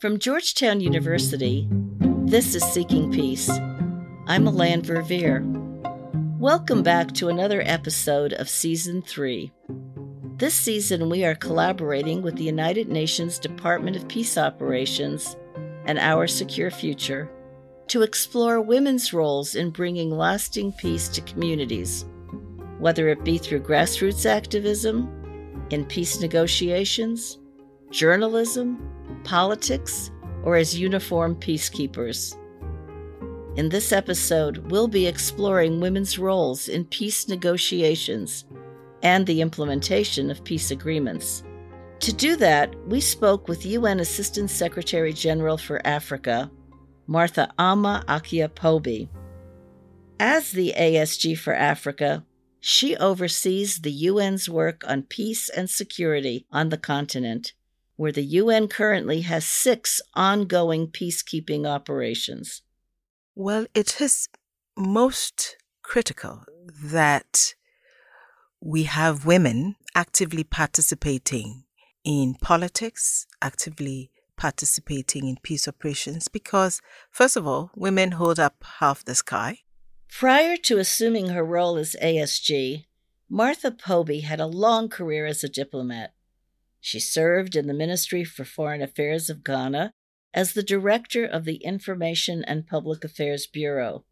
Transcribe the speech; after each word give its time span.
From 0.00 0.18
Georgetown 0.18 0.80
University, 0.80 1.68
this 2.24 2.54
is 2.54 2.62
Seeking 2.62 3.12
Peace. 3.12 3.50
I'm 4.26 4.46
Melanne 4.46 4.80
Verveer. 4.80 5.42
Welcome 6.38 6.82
back 6.82 7.12
to 7.16 7.28
another 7.28 7.62
episode 7.66 8.32
of 8.32 8.48
Season 8.48 9.02
3. 9.02 9.52
This 10.38 10.54
season, 10.54 11.10
we 11.10 11.22
are 11.26 11.34
collaborating 11.34 12.22
with 12.22 12.36
the 12.36 12.44
United 12.44 12.88
Nations 12.88 13.38
Department 13.38 13.94
of 13.94 14.08
Peace 14.08 14.38
Operations 14.38 15.36
and 15.84 15.98
Our 15.98 16.26
Secure 16.26 16.70
Future 16.70 17.30
to 17.88 18.00
explore 18.00 18.62
women's 18.62 19.12
roles 19.12 19.54
in 19.54 19.68
bringing 19.68 20.10
lasting 20.10 20.72
peace 20.72 21.10
to 21.10 21.20
communities, 21.20 22.06
whether 22.78 23.08
it 23.08 23.22
be 23.22 23.36
through 23.36 23.60
grassroots 23.60 24.24
activism, 24.24 25.66
in 25.68 25.84
peace 25.84 26.22
negotiations, 26.22 27.38
journalism, 27.90 28.80
politics, 29.24 30.10
or 30.42 30.56
as 30.56 30.78
uniformed 30.78 31.40
peacekeepers. 31.40 32.36
In 33.56 33.68
this 33.68 33.92
episode, 33.92 34.70
we'll 34.70 34.88
be 34.88 35.06
exploring 35.06 35.80
women's 35.80 36.18
roles 36.18 36.68
in 36.68 36.84
peace 36.84 37.28
negotiations 37.28 38.44
and 39.02 39.26
the 39.26 39.40
implementation 39.40 40.30
of 40.30 40.44
peace 40.44 40.70
agreements. 40.70 41.42
To 42.00 42.12
do 42.12 42.36
that, 42.36 42.74
we 42.86 43.00
spoke 43.00 43.48
with 43.48 43.66
UN 43.66 44.00
Assistant 44.00 44.50
Secretary 44.50 45.12
General 45.12 45.58
for 45.58 45.86
Africa, 45.86 46.50
Martha 47.06 47.52
Ama 47.58 48.04
Akyaa 48.08 48.48
Pobee. 48.48 49.08
As 50.18 50.52
the 50.52 50.74
ASG 50.78 51.36
for 51.36 51.54
Africa, 51.54 52.24
she 52.60 52.96
oversees 52.96 53.78
the 53.78 54.06
UN's 54.06 54.48
work 54.48 54.84
on 54.86 55.02
peace 55.02 55.48
and 55.48 55.68
security 55.68 56.46
on 56.52 56.68
the 56.68 56.78
continent, 56.78 57.52
where 58.00 58.12
the 58.12 58.40
UN 58.40 58.66
currently 58.66 59.20
has 59.20 59.44
six 59.44 60.00
ongoing 60.14 60.86
peacekeeping 60.86 61.66
operations. 61.66 62.62
Well, 63.34 63.66
it 63.74 64.00
is 64.00 64.26
most 64.74 65.58
critical 65.82 66.44
that 66.82 67.54
we 68.58 68.84
have 68.84 69.26
women 69.26 69.76
actively 69.94 70.44
participating 70.44 71.64
in 72.02 72.36
politics, 72.40 73.26
actively 73.42 74.10
participating 74.34 75.28
in 75.28 75.36
peace 75.42 75.68
operations, 75.68 76.26
because, 76.26 76.80
first 77.10 77.36
of 77.36 77.46
all, 77.46 77.70
women 77.76 78.12
hold 78.12 78.40
up 78.40 78.64
half 78.78 79.04
the 79.04 79.14
sky. 79.14 79.58
Prior 80.08 80.56
to 80.56 80.78
assuming 80.78 81.28
her 81.28 81.44
role 81.44 81.76
as 81.76 81.94
ASG, 82.02 82.86
Martha 83.28 83.70
Pobee 83.70 84.22
had 84.22 84.40
a 84.40 84.46
long 84.46 84.88
career 84.88 85.26
as 85.26 85.44
a 85.44 85.50
diplomat. 85.50 86.14
She 86.80 87.00
served 87.00 87.56
in 87.56 87.66
the 87.66 87.74
Ministry 87.74 88.24
for 88.24 88.44
Foreign 88.44 88.82
Affairs 88.82 89.28
of 89.28 89.44
Ghana 89.44 89.92
as 90.32 90.52
the 90.52 90.62
director 90.62 91.24
of 91.24 91.44
the 91.44 91.56
Information 91.56 92.44
and 92.44 92.66
Public 92.66 93.04
Affairs 93.04 93.46
Bureau. 93.46 94.04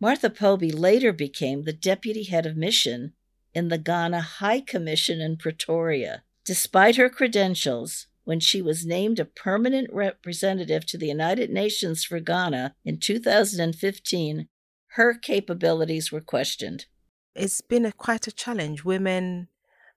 Martha 0.00 0.28
Pobee 0.28 0.72
later 0.72 1.12
became 1.12 1.62
the 1.62 1.72
deputy 1.72 2.24
head 2.24 2.46
of 2.46 2.56
mission 2.56 3.14
in 3.54 3.68
the 3.68 3.78
Ghana 3.78 4.20
High 4.20 4.60
Commission 4.60 5.20
in 5.20 5.36
Pretoria. 5.36 6.22
Despite 6.44 6.96
her 6.96 7.08
credentials, 7.08 8.06
when 8.24 8.40
she 8.40 8.60
was 8.60 8.84
named 8.84 9.18
a 9.18 9.24
permanent 9.24 9.88
representative 9.92 10.84
to 10.86 10.98
the 10.98 11.06
United 11.06 11.48
Nations 11.48 12.04
for 12.04 12.20
Ghana 12.20 12.74
in 12.84 12.98
2015, 12.98 14.48
her 14.88 15.14
capabilities 15.14 16.10
were 16.10 16.20
questioned. 16.20 16.86
It's 17.34 17.60
been 17.60 17.86
a, 17.86 17.92
quite 17.92 18.26
a 18.26 18.32
challenge. 18.32 18.84
Women 18.84 19.48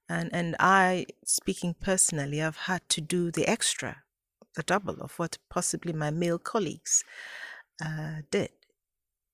and 0.10 0.30
and 0.34 0.56
I, 0.60 1.06
speaking 1.24 1.76
personally, 1.80 2.42
i've 2.42 2.58
had 2.58 2.82
to 2.90 3.02
do 3.02 3.32
the 3.32 3.48
extra, 3.48 4.04
the 4.56 4.64
double 4.64 5.00
of 5.02 5.18
what 5.20 5.38
possibly 5.50 5.94
my 5.94 6.10
male 6.10 6.40
colleagues 6.40 7.04
uh, 7.84 8.22
did 8.32 8.50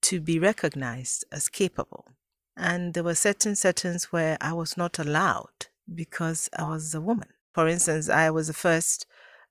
to 0.03 0.21
be 0.21 0.37
recognized 0.37 1.25
as 1.31 1.49
capable. 1.49 2.05
And 2.55 2.93
there 2.93 3.03
were 3.03 3.15
certain 3.15 3.55
settings 3.55 4.11
where 4.11 4.37
I 4.39 4.53
was 4.53 4.77
not 4.77 4.99
allowed 4.99 5.67
because 5.93 6.49
I 6.57 6.69
was 6.69 6.93
a 6.93 7.01
woman. 7.01 7.29
For 7.53 7.67
instance, 7.67 8.07
I 8.07 8.29
was 8.29 8.47
the 8.47 8.53
first 8.53 9.07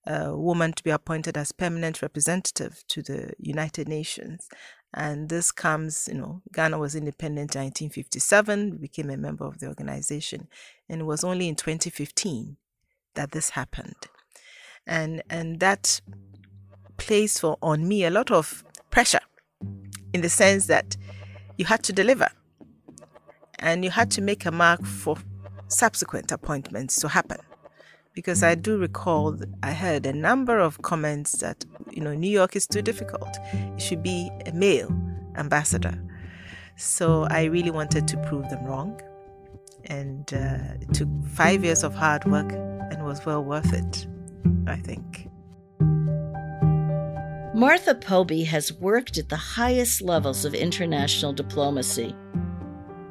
uh, 0.07 0.33
woman 0.33 0.73
to 0.75 0.85
be 0.85 0.91
appointed 0.91 1.37
as 1.37 1.53
permanent 1.53 2.03
representative 2.03 2.85
to 2.89 3.03
the 3.03 3.33
United 3.39 3.89
Nations. 3.89 4.49
And 4.97 5.29
this 5.29 5.51
comes, 5.51 6.09
you 6.11 6.19
know, 6.19 6.41
Ghana 6.53 6.79
was 6.79 6.95
independent 6.95 7.57
in 7.57 7.63
1957, 7.63 8.77
became 8.77 9.11
a 9.11 9.17
member 9.17 9.45
of 9.45 9.59
the 9.59 9.67
organization. 9.67 10.47
And 10.89 11.01
it 11.01 11.05
was 11.05 11.25
only 11.25 11.49
in 11.49 11.57
2015 11.57 12.57
that 13.15 13.33
this 13.33 13.51
happened. 13.51 13.97
And, 14.87 15.23
and 15.29 15.59
that 15.59 16.01
placed 16.97 17.41
for, 17.41 17.59
on 17.61 17.89
me 17.89 18.05
a 18.05 18.11
lot 18.11 18.31
of 18.31 18.65
pressure 18.91 19.21
in 20.13 20.21
the 20.21 20.29
sense 20.29 20.67
that 20.67 20.97
you 21.59 21.65
had 21.65 21.83
to 21.85 21.93
deliver 21.93 22.29
and 23.59 23.85
you 23.85 23.91
had 23.91 24.11
to 24.13 24.23
make 24.23 24.47
a 24.47 24.53
mark 24.53 24.85
for 24.85 25.17
subsequent 25.69 26.31
appointments 26.31 27.01
to 27.01 27.09
happen 27.09 27.39
because 28.15 28.45
I 28.45 28.55
do 28.55 28.79
recall 28.79 29.37
I 29.63 29.73
heard 29.73 30.07
a 30.07 30.13
number 30.13 30.59
of 30.61 30.81
comments 30.83 31.33
that, 31.39 31.65
you 31.91 32.01
know, 32.01 32.15
New 32.15 32.31
York 32.31 32.55
is 32.57 32.67
too 32.67 32.81
difficult. 32.81 33.37
It 33.53 33.83
should 33.83 34.03
be 34.03 34.31
a 34.47 34.53
male 34.53 34.97
ambassador. 35.37 36.01
So 36.77 37.25
I 37.25 37.45
really 37.45 37.73
wanted 37.73 38.07
to 38.09 38.17
prove 38.19 38.49
them 38.49 38.65
wrong. 38.65 39.01
And 39.87 40.33
uh, 40.33 40.81
it 40.81 40.95
took 40.95 41.09
five 41.27 41.65
years 41.65 41.83
of 41.83 41.95
hard 41.95 42.25
work 42.25 42.53
and 42.53 43.05
was 43.05 43.27
well 43.27 43.45
worth 43.45 43.73
it, 43.73 44.07
I 44.67 44.77
think. 44.77 45.29
Martha 47.55 47.95
Pobee 47.95 48.47
has 48.47 48.73
worked 48.73 49.19
at 49.19 49.29
the 49.29 49.37
highest 49.37 50.03
levels 50.03 50.45
of 50.45 50.55
international 50.55 51.33
diplomacy. 51.33 52.15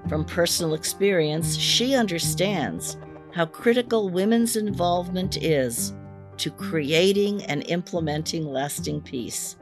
From 0.10 0.26
personal 0.26 0.74
experience, 0.74 1.56
she 1.56 1.96
understands 1.96 2.98
how 3.34 3.46
critical 3.46 4.10
women's 4.10 4.56
involvement 4.56 5.38
is 5.38 5.94
to 6.38 6.52
creating 6.52 7.44
and 7.46 7.68
implementing 7.68 8.46
lasting 8.46 9.02
peace. 9.02 9.56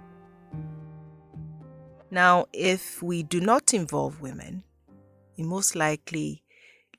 Now, 2.10 2.46
if 2.52 3.02
we 3.02 3.24
do 3.24 3.40
not 3.40 3.74
involve 3.74 4.22
women, 4.22 4.64
most 5.38 5.76
likely 5.76 6.44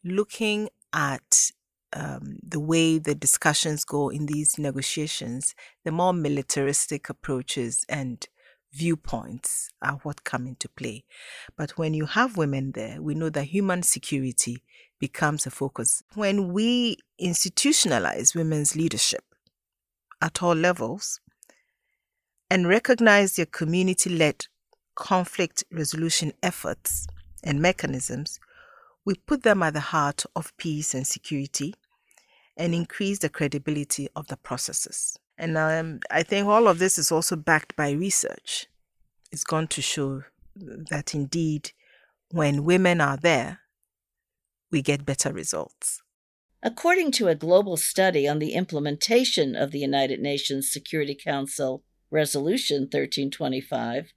looking 0.05 0.69
at 0.93 1.51
um, 1.93 2.39
the 2.43 2.61
way 2.61 2.99
the 2.99 3.15
discussions 3.15 3.85
go 3.85 4.09
in 4.09 4.27
these 4.27 4.59
negotiations, 4.59 5.55
the 5.85 5.93
more 5.93 6.13
militaristic 6.13 7.09
approaches 7.09 7.85
and 7.89 8.27
viewpoints 8.73 9.69
are 9.83 9.99
what 10.03 10.25
come 10.25 10.47
into 10.47 10.69
play. 10.69 11.05
But 11.57 11.73
when 11.73 11.93
you 11.93 12.07
have 12.07 12.39
women 12.39 12.73
there, 12.73 13.03
we 13.03 13.15
know 13.15 13.29
that 13.31 13.45
human 13.45 13.83
security 13.83 14.63
becomes 15.03 15.47
a 15.47 15.51
focus. 15.51 16.05
When 16.15 16.53
we 16.53 16.97
institutionalize 17.21 18.37
women's 18.37 18.77
leadership 18.77 19.25
at 20.23 20.41
all 20.45 20.55
levels 20.55 21.19
and 22.49 22.69
recognize 22.69 23.35
their 23.35 23.47
community 23.47 24.11
led 24.11 24.47
conflict 24.95 25.65
resolution 25.73 26.33
efforts 26.41 27.09
and 27.43 27.61
mechanisms, 27.61 28.39
we 29.05 29.17
put 29.17 29.43
them 29.43 29.61
at 29.65 29.75
the 29.75 29.81
heart 29.81 30.25
of 30.37 30.57
peace 30.57 30.95
and 30.95 31.05
security 31.05 31.75
and 32.57 32.73
increase 32.73 33.19
the 33.19 33.29
credibility 33.29 34.09
of 34.15 34.29
the 34.29 34.37
processes. 34.37 35.19
And 35.37 35.59
um, 35.59 35.99
I 36.13 36.23
think 36.23 36.47
all 36.47 36.69
of 36.69 36.79
this 36.79 36.97
is 36.97 37.11
also 37.11 37.35
backed 37.35 37.75
by 37.75 37.91
research. 37.91 38.69
It's 39.33 39.43
gone 39.43 39.67
to 39.67 39.83
show 39.83 40.23
that 40.55 41.13
indeed, 41.13 41.73
when 42.31 42.63
women 42.63 43.01
are 43.01 43.17
there, 43.17 43.59
we 44.73 44.83
get 44.83 45.07
better 45.07 45.33
results. 45.33 46.03
According 46.63 47.13
to 47.13 47.29
a 47.29 47.35
global 47.35 47.77
study 47.77 48.27
on 48.27 48.39
the 48.39 48.55
implementation 48.55 49.55
of 49.55 49.71
the 49.71 49.81
United 49.81 50.21
Nations 50.21 50.73
Security 50.73 51.15
Council 51.15 51.85
Resolution 52.11 52.83
1325, 52.83 54.13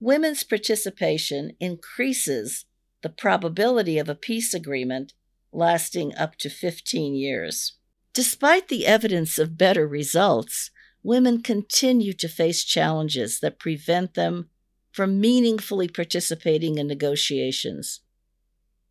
women's 0.00 0.42
participation 0.42 1.52
increases 1.60 2.64
the 3.02 3.08
probability 3.08 3.98
of 3.98 4.08
a 4.08 4.14
peace 4.14 4.54
agreement 4.54 5.12
lasting 5.52 6.14
up 6.16 6.36
to 6.36 6.48
15 6.48 7.14
years. 7.14 7.74
Despite 8.14 8.68
the 8.68 8.86
evidence 8.86 9.38
of 9.38 9.58
better 9.58 9.86
results, 9.86 10.70
women 11.02 11.42
continue 11.42 12.12
to 12.14 12.28
face 12.28 12.64
challenges 12.64 13.40
that 13.40 13.58
prevent 13.58 14.14
them 14.14 14.48
from 14.92 15.20
meaningfully 15.20 15.88
participating 15.88 16.78
in 16.78 16.86
negotiations. 16.86 18.01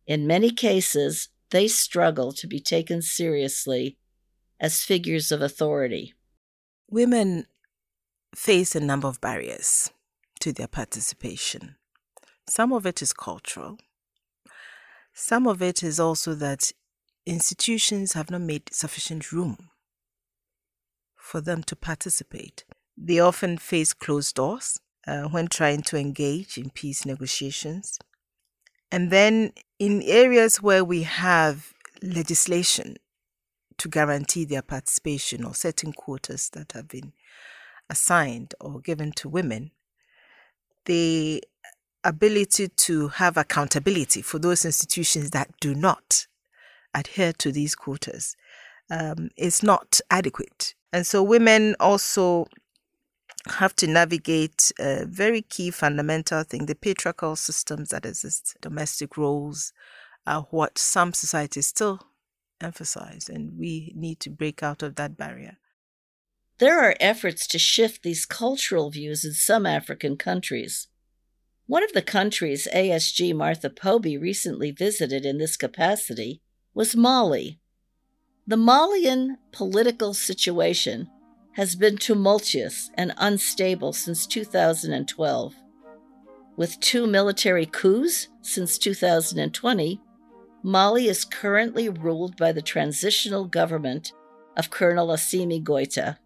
In 0.06 0.26
many 0.26 0.50
cases, 0.50 1.28
they 1.50 1.68
struggle 1.68 2.32
to 2.32 2.46
be 2.46 2.60
taken 2.60 3.02
seriously 3.02 3.98
as 4.58 4.84
figures 4.84 5.30
of 5.30 5.42
authority. 5.42 6.14
Women 6.90 7.46
face 8.34 8.74
a 8.74 8.80
number 8.80 9.08
of 9.08 9.20
barriers 9.20 9.90
to 10.40 10.52
their 10.52 10.68
participation. 10.68 11.76
Some 12.48 12.72
of 12.72 12.86
it 12.86 13.02
is 13.02 13.12
cultural. 13.12 13.78
Some 15.14 15.46
of 15.46 15.62
it 15.62 15.82
is 15.82 16.00
also 16.00 16.34
that 16.34 16.72
institutions 17.26 18.14
have 18.14 18.30
not 18.30 18.40
made 18.40 18.72
sufficient 18.72 19.30
room 19.30 19.70
for 21.16 21.40
them 21.40 21.62
to 21.64 21.76
participate. 21.76 22.64
They 22.96 23.20
often 23.20 23.58
face 23.58 23.92
closed 23.92 24.34
doors 24.34 24.80
uh, 25.06 25.24
when 25.24 25.48
trying 25.48 25.82
to 25.82 25.96
engage 25.96 26.58
in 26.58 26.70
peace 26.70 27.06
negotiations. 27.06 27.98
And 28.90 29.10
then 29.10 29.52
in 29.82 30.00
areas 30.02 30.62
where 30.62 30.84
we 30.84 31.02
have 31.02 31.74
legislation 32.04 32.94
to 33.78 33.88
guarantee 33.88 34.44
their 34.44 34.62
participation 34.62 35.44
or 35.44 35.56
certain 35.56 35.92
quotas 35.92 36.50
that 36.50 36.70
have 36.70 36.86
been 36.86 37.12
assigned 37.90 38.54
or 38.60 38.78
given 38.78 39.10
to 39.10 39.28
women, 39.28 39.72
the 40.84 41.42
ability 42.04 42.68
to 42.68 43.08
have 43.08 43.36
accountability 43.36 44.22
for 44.22 44.38
those 44.38 44.64
institutions 44.64 45.30
that 45.30 45.50
do 45.60 45.74
not 45.74 46.28
adhere 46.94 47.32
to 47.32 47.50
these 47.50 47.74
quotas 47.74 48.36
um, 48.88 49.30
is 49.36 49.64
not 49.64 50.00
adequate. 50.12 50.74
And 50.92 51.04
so 51.04 51.24
women 51.24 51.74
also 51.80 52.46
have 53.48 53.74
to 53.76 53.86
navigate 53.86 54.70
a 54.78 55.04
very 55.06 55.42
key 55.42 55.70
fundamental 55.70 56.44
thing 56.44 56.66
the 56.66 56.74
patriarchal 56.74 57.36
systems 57.36 57.88
that 57.90 58.06
exist, 58.06 58.56
domestic 58.60 59.16
roles, 59.16 59.72
are 60.26 60.46
what 60.50 60.78
some 60.78 61.12
societies 61.12 61.66
still 61.66 62.00
emphasize, 62.60 63.28
and 63.28 63.58
we 63.58 63.92
need 63.96 64.20
to 64.20 64.30
break 64.30 64.62
out 64.62 64.82
of 64.82 64.94
that 64.94 65.16
barrier. 65.16 65.56
There 66.58 66.78
are 66.78 66.94
efforts 67.00 67.48
to 67.48 67.58
shift 67.58 68.02
these 68.02 68.24
cultural 68.24 68.90
views 68.90 69.24
in 69.24 69.32
some 69.32 69.66
African 69.66 70.16
countries. 70.16 70.86
One 71.66 71.82
of 71.82 71.92
the 71.92 72.02
countries 72.02 72.68
ASG 72.72 73.34
Martha 73.34 73.68
Pobee 73.68 74.20
recently 74.20 74.70
visited 74.70 75.24
in 75.24 75.38
this 75.38 75.56
capacity 75.56 76.40
was 76.74 76.94
Mali. 76.94 77.58
The 78.46 78.56
Malian 78.56 79.38
political 79.50 80.14
situation 80.14 81.08
has 81.52 81.74
been 81.74 81.96
tumultuous 81.96 82.90
and 82.94 83.12
unstable 83.18 83.92
since 83.92 84.26
2012. 84.26 85.54
With 86.56 86.80
two 86.80 87.06
military 87.06 87.66
coups 87.66 88.28
since 88.40 88.78
2020, 88.78 90.00
Mali 90.62 91.08
is 91.08 91.24
currently 91.24 91.88
ruled 91.88 92.36
by 92.36 92.52
the 92.52 92.62
transitional 92.62 93.44
government 93.44 94.12
of 94.56 94.70
Colonel 94.70 95.08
Assimi 95.08 95.62
Goita. 95.62 96.18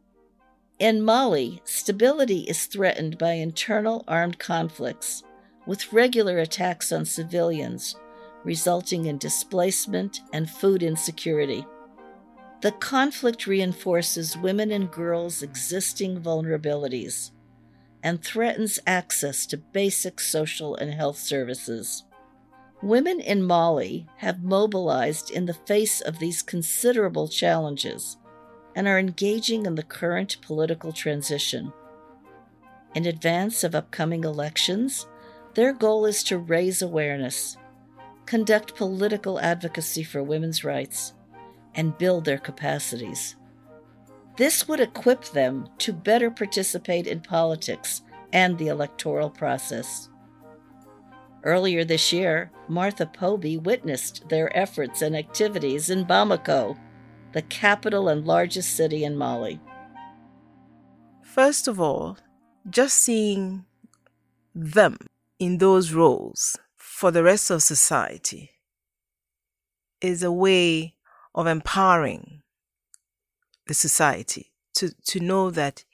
In 0.79 1.03
Mali, 1.03 1.63
stability 1.65 2.41
is 2.41 2.67
threatened 2.67 3.17
by 3.17 3.33
internal 3.33 4.05
armed 4.07 4.39
conflicts, 4.39 5.23
with 5.65 5.93
regular 5.93 6.39
attacks 6.39 6.93
on 6.93 7.05
civilians, 7.05 7.97
resulting 8.45 9.07
in 9.07 9.17
displacement 9.19 10.21
and 10.33 10.51
food 10.51 10.83
insecurity. 10.83 11.65
The 12.63 12.73
conflict 12.73 13.47
reinforces 13.47 14.37
women 14.37 14.71
and 14.71 14.91
girls' 14.91 15.43
existing 15.43 16.21
vulnerabilities 16.21 17.31
and 18.03 18.23
threatens 18.23 18.79
access 18.87 19.47
to 19.47 19.57
basic 19.59 20.21
social 20.21 20.75
and 20.77 20.95
health 20.95 21.19
services. 21.19 22.05
Women 22.83 23.21
in 23.21 23.43
Mali 23.43 24.07
have 24.19 24.43
mobilized 24.43 25.31
in 25.31 25.47
the 25.47 25.55
face 25.55 26.01
of 26.01 26.19
these 26.19 26.43
considerable 26.43 27.29
challenges 27.29 28.17
and 28.75 28.87
are 28.87 28.99
engaging 28.99 29.67
in 29.67 29.75
the 29.75 29.83
current 29.83 30.37
political 30.41 30.93
transition. 30.93 31.73
In 32.95 33.07
advance 33.07 33.65
of 33.65 33.75
upcoming 33.75 34.25
elections, 34.25 35.07
their 35.55 35.73
goal 35.73 36.07
is 36.07 36.23
to 36.25 36.39
raise 36.39 36.81
awareness, 36.81 37.57
conduct 38.25 38.77
political 38.77 39.41
advocacy 39.41 40.05
for 40.05 40.23
women's 40.23 40.65
rights, 40.65 41.15
and 41.77 41.97
build 41.99 42.25
their 42.25 42.39
capacities. 42.39 43.37
This 44.37 44.67
would 44.67 44.81
equip 44.81 45.25
them 45.27 45.69
to 45.79 45.93
better 45.93 46.31
participate 46.31 47.07
in 47.07 47.21
politics 47.21 48.03
and 48.33 48.59
the 48.59 48.69
electoral 48.69 49.31
process. 49.31 50.09
Earlier 51.45 51.85
this 51.85 52.13
year, 52.13 52.51
Martha 52.69 53.07
Pobee 53.07 53.63
witnessed 53.63 54.29
their 54.29 54.55
efforts 54.57 55.01
and 55.01 55.17
activities 55.17 55.91
in 55.91 56.05
Bamako, 56.05 56.77
the 57.33 57.43
capital 57.43 58.09
and 58.09 58.27
largest 58.27 58.75
city 58.75 59.05
in 59.05 59.17
Mali. 59.17 59.61
First 61.23 61.69
of 61.69 61.81
all, 61.81 62.19
just 62.69 62.99
seeing 62.99 63.65
them 64.55 64.97
in 65.39 65.59
those 65.59 65.93
roles 65.93 66.57
for 66.77 67.11
the 67.11 67.23
rest 67.23 67.51
of 67.51 67.63
society 67.63 68.51
is 70.01 70.23
a 70.23 70.33
way 70.33 70.96
of 71.37 71.47
empowering 71.47 72.43
the 73.67 73.75
society 73.75 74.53
to, 74.75 74.91
to 75.05 75.21
know 75.21 75.51
that 75.51 75.85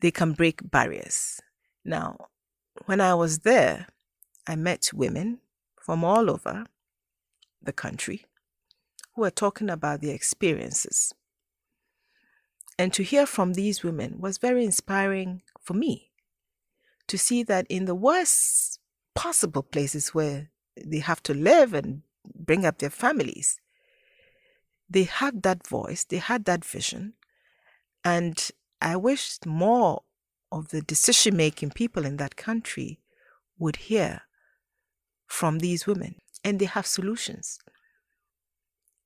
they 0.00 0.10
can 0.10 0.32
break 0.32 0.70
barriers. 0.70 1.40
Now, 1.84 2.16
when 2.86 3.00
I 3.00 3.14
was 3.14 3.40
there, 3.40 3.86
I 4.46 4.56
met 4.56 4.90
women 4.92 5.38
from 5.80 6.04
all 6.04 6.28
over 6.28 6.66
the 7.62 7.72
country 7.72 8.24
who 9.14 9.22
were 9.22 9.30
talking 9.30 9.70
about 9.70 10.02
their 10.02 10.14
experiences. 10.14 11.14
And 12.78 12.92
to 12.94 13.04
hear 13.04 13.26
from 13.26 13.52
these 13.52 13.84
women 13.84 14.20
was 14.20 14.38
very 14.38 14.64
inspiring 14.64 15.42
for 15.60 15.74
me 15.74 16.10
to 17.06 17.18
see 17.18 17.42
that 17.44 17.66
in 17.68 17.84
the 17.84 17.94
worst 17.94 18.80
possible 19.14 19.62
places 19.62 20.14
where 20.14 20.50
they 20.82 20.98
have 20.98 21.22
to 21.24 21.34
live 21.34 21.74
and 21.74 22.02
bring 22.34 22.64
up 22.64 22.78
their 22.78 22.90
families, 22.90 23.60
they 24.92 25.04
had 25.04 25.42
that 25.42 25.66
voice, 25.66 26.04
they 26.04 26.18
had 26.18 26.44
that 26.44 26.64
vision. 26.64 27.14
And 28.04 28.50
I 28.80 28.96
wished 28.96 29.46
more 29.46 30.02
of 30.50 30.68
the 30.68 30.82
decision 30.82 31.36
making 31.36 31.70
people 31.70 32.04
in 32.04 32.16
that 32.18 32.36
country 32.36 33.00
would 33.58 33.76
hear 33.76 34.22
from 35.26 35.58
these 35.58 35.86
women. 35.86 36.16
And 36.44 36.58
they 36.58 36.66
have 36.66 36.86
solutions. 36.86 37.58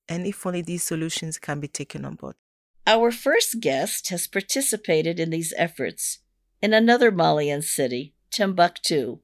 And 0.08 0.26
if 0.26 0.46
only 0.46 0.62
these 0.62 0.82
solutions 0.82 1.38
can 1.38 1.60
be 1.60 1.68
taken 1.68 2.04
on 2.04 2.14
board. 2.14 2.36
Our 2.86 3.10
first 3.10 3.60
guest 3.60 4.08
has 4.10 4.26
participated 4.26 5.20
in 5.20 5.30
these 5.30 5.52
efforts 5.56 6.20
in 6.62 6.72
another 6.72 7.10
Malian 7.10 7.62
city, 7.62 8.14
Timbuktu, 8.30 9.18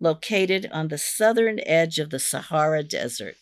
located 0.00 0.68
on 0.72 0.88
the 0.88 0.98
southern 0.98 1.60
edge 1.64 1.98
of 1.98 2.10
the 2.10 2.18
Sahara 2.18 2.82
Desert. 2.82 3.36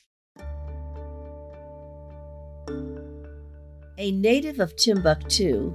A 3.98 4.12
native 4.12 4.60
of 4.60 4.76
Timbuktu, 4.76 5.72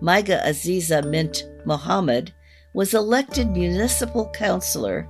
Maiga 0.00 0.40
Aziza 0.44 1.02
Mint 1.04 1.44
Mohammed 1.64 2.32
was 2.72 2.94
elected 2.94 3.50
municipal 3.50 4.30
councilor 4.30 5.08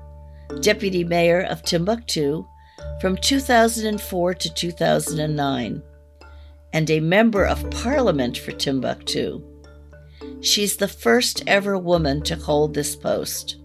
deputy 0.60 1.04
mayor 1.04 1.42
of 1.42 1.62
Timbuktu 1.62 2.46
from 3.00 3.16
2004 3.18 4.34
to 4.34 4.54
2009, 4.54 5.82
and 6.72 6.90
a 6.90 7.00
member 7.00 7.44
of 7.44 7.70
parliament 7.70 8.38
for 8.38 8.52
Timbuktu. 8.52 9.42
She's 10.40 10.76
the 10.78 10.88
first 10.88 11.42
ever 11.46 11.76
woman 11.76 12.22
to 12.22 12.36
hold 12.36 12.72
this 12.72 12.96
post. 12.96 13.56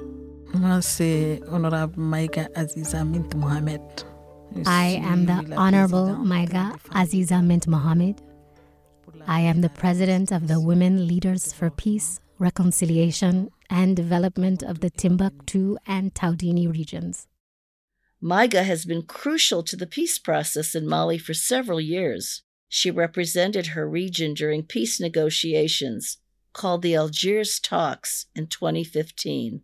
Honorable 0.56 1.96
Maiga 1.96 2.52
Aziza 2.54 3.10
Mint 3.10 3.34
Mohammed. 3.36 3.82
I 4.66 5.00
am 5.04 5.26
the 5.26 5.56
Honorable 5.56 6.18
Maiga 6.18 6.78
Aziza 6.90 7.42
Mint 7.42 7.66
Mohammed. 7.68 8.22
I 9.30 9.42
am 9.42 9.62
the 9.62 9.70
president 9.70 10.32
of 10.32 10.48
the 10.48 10.60
Women 10.60 11.06
Leaders 11.06 11.54
for 11.54 11.70
Peace, 11.70 12.20
Reconciliation, 12.40 13.52
and 13.70 13.96
development 13.96 14.64
of 14.64 14.80
the 14.80 14.90
Timbuktu 14.90 15.78
and 15.86 16.12
Taoudeni 16.16 16.68
regions. 16.68 17.28
Maiga 18.24 18.64
has 18.64 18.86
been 18.86 19.04
crucial 19.04 19.62
to 19.62 19.76
the 19.76 19.86
peace 19.86 20.18
process 20.18 20.74
in 20.74 20.88
Mali 20.88 21.20
for 21.20 21.36
several 21.36 21.80
years. 21.80 22.42
She 22.70 22.90
represented 22.90 23.68
her 23.68 23.88
region 23.88 24.34
during 24.34 24.64
peace 24.64 25.00
negotiations 25.00 26.18
called 26.52 26.82
the 26.82 26.96
Algiers 26.96 27.60
Talks 27.60 28.26
in 28.36 28.48
2015. 28.48 29.62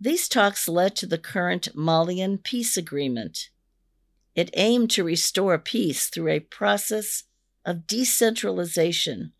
These 0.00 0.28
talks 0.30 0.66
led 0.66 0.96
to 0.96 1.06
the 1.06 1.18
current 1.18 1.68
Malian 1.74 2.38
peace 2.38 2.78
agreement. 2.78 3.50
It 4.34 4.48
aimed 4.54 4.90
to 4.92 5.04
restore 5.04 5.58
peace 5.58 6.08
through 6.08 6.28
a 6.28 6.40
process 6.40 7.24
of 7.64 7.86
decentralization, 7.86 9.32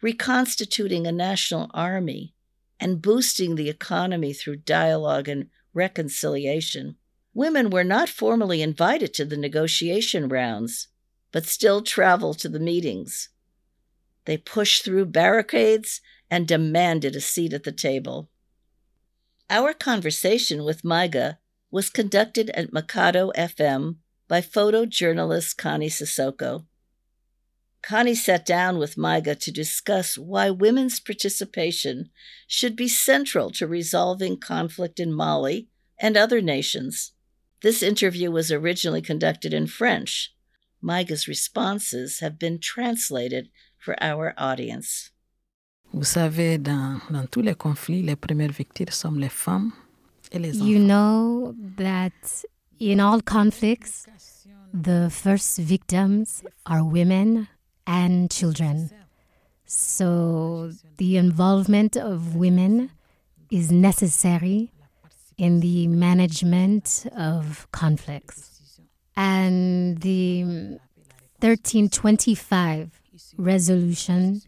reconstituting 0.00 1.06
a 1.06 1.12
national 1.12 1.70
army, 1.74 2.34
and 2.80 3.02
boosting 3.02 3.54
the 3.54 3.68
economy 3.68 4.32
through 4.32 4.56
dialogue 4.56 5.28
and 5.28 5.48
reconciliation. 5.74 6.96
Women 7.34 7.70
were 7.70 7.84
not 7.84 8.08
formally 8.08 8.62
invited 8.62 9.12
to 9.14 9.24
the 9.24 9.36
negotiation 9.36 10.28
rounds, 10.28 10.88
but 11.32 11.46
still 11.46 11.82
traveled 11.82 12.38
to 12.38 12.48
the 12.48 12.60
meetings. 12.60 13.28
They 14.24 14.36
pushed 14.36 14.84
through 14.84 15.06
barricades 15.06 16.00
and 16.30 16.46
demanded 16.46 17.16
a 17.16 17.20
seat 17.20 17.52
at 17.52 17.64
the 17.64 17.72
table. 17.72 18.30
Our 19.50 19.72
conversation 19.72 20.64
with 20.64 20.82
Maiga 20.82 21.38
was 21.70 21.90
conducted 21.90 22.50
at 22.50 22.72
Mikado 22.72 23.30
FM 23.36 23.96
by 24.26 24.40
photojournalist 24.40 25.56
Connie 25.56 25.88
Sissoko. 25.88 26.66
Connie 27.82 28.14
sat 28.14 28.44
down 28.44 28.78
with 28.78 28.96
Maiga 28.96 29.38
to 29.38 29.52
discuss 29.52 30.18
why 30.18 30.50
women's 30.50 31.00
participation 31.00 32.10
should 32.46 32.76
be 32.76 32.88
central 32.88 33.50
to 33.50 33.66
resolving 33.66 34.38
conflict 34.38 35.00
in 35.00 35.12
Mali 35.12 35.68
and 35.98 36.16
other 36.16 36.40
nations. 36.40 37.12
This 37.62 37.82
interview 37.82 38.30
was 38.30 38.52
originally 38.52 39.02
conducted 39.02 39.52
in 39.52 39.66
French. 39.66 40.34
Maiga's 40.82 41.26
responses 41.26 42.20
have 42.20 42.38
been 42.38 42.58
translated 42.58 43.48
for 43.78 43.96
our 44.02 44.34
audience. 44.36 45.10
Vous 45.92 46.04
savez, 46.04 46.58
dans, 46.58 47.00
dans 47.10 47.26
tous 47.30 47.42
les 47.42 47.54
conflits, 47.54 48.02
les 48.02 48.16
premières 48.16 48.52
victimes 48.52 48.92
sont 48.92 49.18
les 49.18 49.30
femmes 49.30 49.72
et 50.30 50.38
les 50.38 50.56
enfants. 50.60 50.68
You 50.68 50.78
know 50.78 51.54
that 51.76 52.44
in 52.78 53.00
all 53.00 53.22
conflicts, 53.22 54.06
the 54.74 55.08
first 55.10 55.58
victims 55.58 56.42
are 56.66 56.84
women 56.84 57.48
and 57.88 58.30
children. 58.30 58.90
So 59.64 60.72
the 60.98 61.16
involvement 61.16 61.96
of 61.96 62.36
women 62.36 62.90
is 63.50 63.72
necessary 63.72 64.72
in 65.38 65.60
the 65.60 65.88
management 65.88 67.06
of 67.16 67.66
conflicts. 67.72 68.78
And 69.16 69.98
the 70.02 70.44
1325 71.40 73.00
resolution 73.38 74.42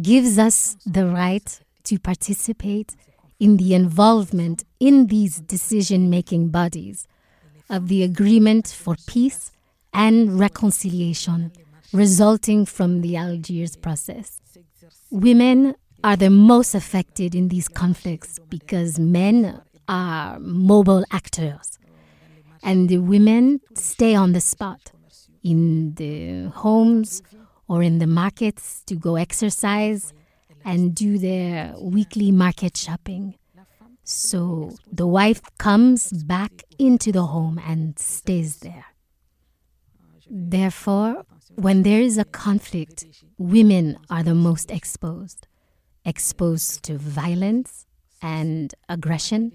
gives 0.00 0.38
us 0.38 0.76
the 0.84 1.06
right 1.06 1.60
to 1.84 1.98
participate 1.98 2.96
in 3.38 3.58
the 3.58 3.74
involvement 3.74 4.64
in 4.80 5.06
these 5.06 5.40
decision 5.40 6.10
making 6.10 6.48
bodies 6.48 7.06
of 7.70 7.88
the 7.88 8.02
agreement 8.02 8.66
for 8.66 8.96
peace 9.06 9.52
and 9.92 10.38
reconciliation 10.38 11.52
resulting 11.92 12.66
from 12.66 13.00
the 13.02 13.16
Algiers 13.16 13.76
process. 13.76 14.40
Women 15.10 15.74
are 16.02 16.16
the 16.16 16.30
most 16.30 16.74
affected 16.74 17.34
in 17.34 17.48
these 17.48 17.68
conflicts 17.68 18.38
because 18.48 18.98
men 18.98 19.60
are 19.88 20.38
mobile 20.40 21.04
actors 21.10 21.78
and 22.62 22.88
the 22.88 22.98
women 22.98 23.60
stay 23.74 24.14
on 24.14 24.32
the 24.32 24.40
spot 24.40 24.92
in 25.42 25.94
the 25.94 26.44
homes 26.50 27.22
or 27.68 27.82
in 27.82 27.98
the 27.98 28.06
markets 28.06 28.82
to 28.86 28.94
go 28.94 29.16
exercise 29.16 30.12
and 30.64 30.94
do 30.94 31.18
their 31.18 31.74
weekly 31.80 32.30
market 32.30 32.76
shopping. 32.76 33.34
So 34.04 34.72
the 34.90 35.06
wife 35.06 35.40
comes 35.58 36.10
back 36.24 36.64
into 36.78 37.12
the 37.12 37.26
home 37.26 37.60
and 37.64 37.98
stays 37.98 38.58
there. 38.58 38.86
Therefore, 40.34 41.26
when 41.56 41.82
there 41.82 42.00
is 42.00 42.16
a 42.16 42.24
conflict, 42.24 43.04
women 43.36 43.98
are 44.08 44.22
the 44.22 44.34
most 44.34 44.70
exposed, 44.70 45.46
exposed 46.06 46.82
to 46.84 46.96
violence 46.96 47.86
and 48.22 48.74
aggression. 48.88 49.52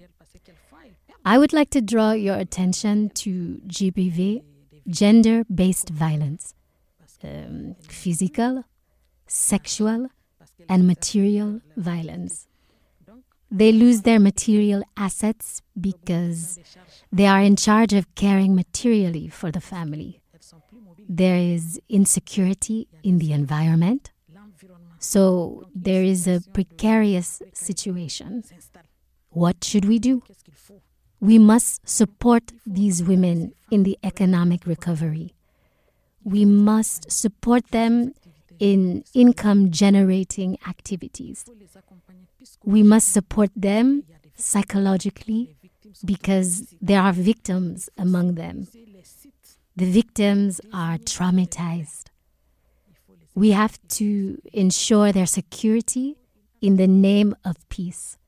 I 1.24 1.36
would 1.36 1.52
like 1.52 1.70
to 1.70 1.80
draw 1.80 2.12
your 2.12 2.36
attention 2.36 3.10
to 3.22 3.60
GBV, 3.66 4.44
gender 4.88 5.42
based 5.52 5.90
violence 5.90 6.54
um, 7.24 7.74
physical, 7.82 8.64
sexual, 9.26 10.08
and 10.68 10.86
material 10.86 11.60
violence. 11.76 12.46
They 13.50 13.72
lose 13.72 14.02
their 14.02 14.20
material 14.20 14.84
assets 14.96 15.60
because 15.80 16.60
they 17.10 17.26
are 17.26 17.40
in 17.40 17.56
charge 17.56 17.94
of 17.94 18.14
caring 18.14 18.54
materially 18.54 19.28
for 19.28 19.50
the 19.50 19.60
family. 19.60 20.20
There 21.08 21.36
is 21.36 21.80
insecurity 21.88 22.88
in 23.02 23.18
the 23.18 23.32
environment, 23.32 24.10
so 24.98 25.66
there 25.74 26.02
is 26.02 26.26
a 26.26 26.40
precarious 26.52 27.42
situation. 27.52 28.44
What 29.30 29.62
should 29.62 29.84
we 29.84 29.98
do? 29.98 30.22
We 31.20 31.38
must 31.38 31.88
support 31.88 32.52
these 32.64 33.02
women 33.02 33.52
in 33.70 33.82
the 33.82 33.98
economic 34.02 34.66
recovery 34.66 35.34
we 36.28 36.44
must 36.44 37.10
support 37.10 37.70
them 37.70 38.12
in 38.58 39.04
income 39.14 39.70
generating 39.70 40.58
activities. 40.68 41.44
We 42.64 42.82
must 42.82 43.12
support 43.12 43.50
them 43.56 44.04
psychologically 44.36 45.56
because 46.04 46.74
there 46.82 47.00
are 47.00 47.12
victims 47.12 47.88
among 47.96 48.34
them. 48.34 48.68
The 49.78 49.88
victims 49.88 50.60
are 50.72 50.98
traumatized. 50.98 52.06
We 53.36 53.52
have 53.52 53.78
to 53.90 54.42
ensure 54.52 55.12
their 55.12 55.24
security 55.24 56.16
in 56.60 56.78
the 56.78 56.88
name 56.88 57.36
of 57.44 57.68
peace. 57.68 58.18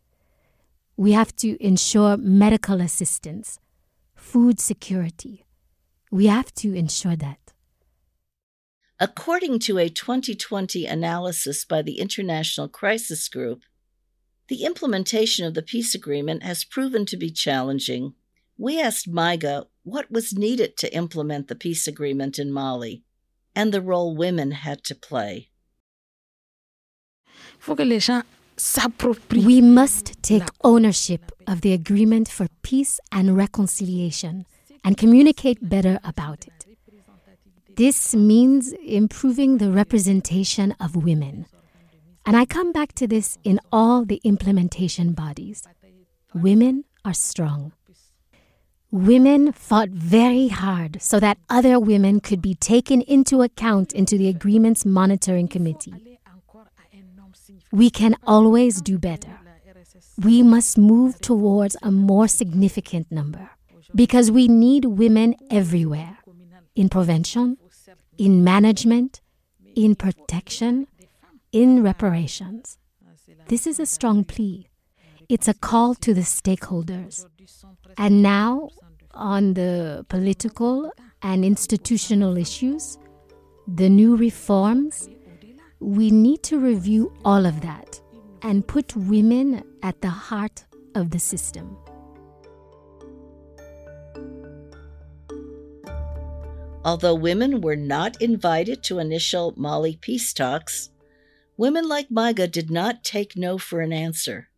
We 0.97 1.11
have 1.11 1.35
to 1.43 1.61
ensure 1.61 2.17
medical 2.17 2.81
assistance, 2.81 3.59
food 4.15 4.61
security. 4.61 5.45
We 6.13 6.29
have 6.29 6.55
to 6.63 6.73
ensure 6.73 7.17
that. 7.17 7.53
According 9.01 9.59
to 9.67 9.79
a 9.79 9.89
2020 9.89 10.87
analysis 10.87 11.65
by 11.65 11.83
the 11.83 11.99
International 11.99 12.69
Crisis 12.69 13.29
Group, 13.29 13.63
the 14.47 14.63
implementation 14.63 15.45
of 15.47 15.55
the 15.55 15.63
peace 15.63 15.97
agreement 15.97 16.45
has 16.45 16.63
proven 16.63 17.07
to 17.07 17.17
be 17.17 17.33
challenging. 17.33 18.15
We 18.57 18.81
asked 18.81 19.11
Maiga 19.11 19.67
what 19.91 20.11
was 20.11 20.33
needed 20.33 20.77
to 20.79 20.95
implement 20.95 21.49
the 21.49 21.55
peace 21.55 21.87
agreement 21.87 22.39
in 22.39 22.53
Mali 22.53 23.03
and 23.55 23.73
the 23.73 23.81
role 23.81 24.17
women 24.17 24.53
had 24.53 24.85
to 24.85 24.95
play. 24.95 25.51
We 29.33 29.61
must 29.61 30.23
take 30.23 30.49
ownership 30.63 31.33
of 31.47 31.61
the 31.63 31.73
agreement 31.73 32.29
for 32.29 32.47
peace 32.63 33.01
and 33.11 33.37
reconciliation 33.37 34.47
and 34.85 34.97
communicate 34.97 35.69
better 35.69 35.99
about 36.05 36.47
it. 36.47 36.67
This 37.77 38.15
means 38.15 38.73
improving 38.85 39.59
the 39.59 39.71
representation 39.71 40.75
of 40.81 40.97
women. 40.97 41.47
And 42.27 42.37
I 42.37 42.45
come 42.45 42.73
back 42.73 42.93
to 42.95 43.07
this 43.07 43.39
in 43.45 43.61
all 43.73 44.05
the 44.05 44.21
implementation 44.25 45.13
bodies. 45.13 45.67
Women 46.35 46.85
are 47.05 47.15
strong. 47.15 47.73
Women 48.93 49.53
fought 49.53 49.91
very 49.91 50.49
hard 50.49 51.01
so 51.01 51.21
that 51.21 51.39
other 51.49 51.79
women 51.79 52.19
could 52.19 52.43
be 52.43 52.57
taken 52.57 53.03
into 53.03 53.41
account 53.41 53.93
into 53.93 54.19
the 54.19 54.29
agreement's 54.29 54.85
monitoring 54.85 55.47
committee. 55.47 56.19
We 57.71 57.89
can 57.89 58.17
always 58.27 58.81
do 58.81 58.99
better. 58.99 59.39
We 60.19 60.43
must 60.43 60.77
move 60.77 61.21
towards 61.21 61.77
a 61.83 61.93
more 61.93 62.27
significant 62.27 63.13
number 63.13 63.51
because 63.95 64.29
we 64.31 64.49
need 64.49 64.85
women 64.85 65.37
everywhere 65.53 66.19
in 66.75 66.89
prevention, 66.89 67.59
in 68.19 68.43
management, 68.43 69.21
in 69.77 69.95
protection, 69.95 70.89
in 71.53 71.85
reparations. 71.85 72.77
This 73.47 73.69
is 73.69 73.79
a 73.79 73.87
strong 73.87 74.25
plea. 74.25 74.69
It's 75.29 75.47
a 75.47 75.55
call 75.55 75.95
to 75.97 76.13
the 76.13 76.23
stakeholders. 76.23 77.25
And 77.97 78.23
now, 78.23 78.71
on 79.13 79.55
the 79.55 80.05
political 80.09 80.93
and 81.23 81.45
institutional 81.45 82.37
issues, 82.37 82.99
the 83.67 83.89
new 83.89 84.17
reforms, 84.17 85.09
we 85.81 86.11
need 86.11 86.43
to 86.45 86.59
review 86.59 87.13
all 87.25 87.47
of 87.47 87.61
that 87.63 88.01
and 88.43 88.67
put 88.67 88.97
women 88.97 89.63
at 89.83 90.01
the 90.01 90.09
heart 90.09 90.65
of 90.95 91.11
the 91.11 91.19
system. 91.19 91.77
Although 96.85 97.15
women 97.15 97.61
were 97.61 97.77
not 97.77 98.21
invited 98.23 98.83
to 98.85 98.99
initial 98.99 99.53
Mali 99.57 99.97
peace 99.97 100.33
talks, 100.33 100.91
women 101.57 101.87
like 101.87 102.09
Maiga 102.09 102.51
did 102.51 102.71
not 102.71 103.05
take 103.05 103.37
no 103.37 103.59
for 103.59 103.81
an 103.81 103.93
answer. 103.93 104.50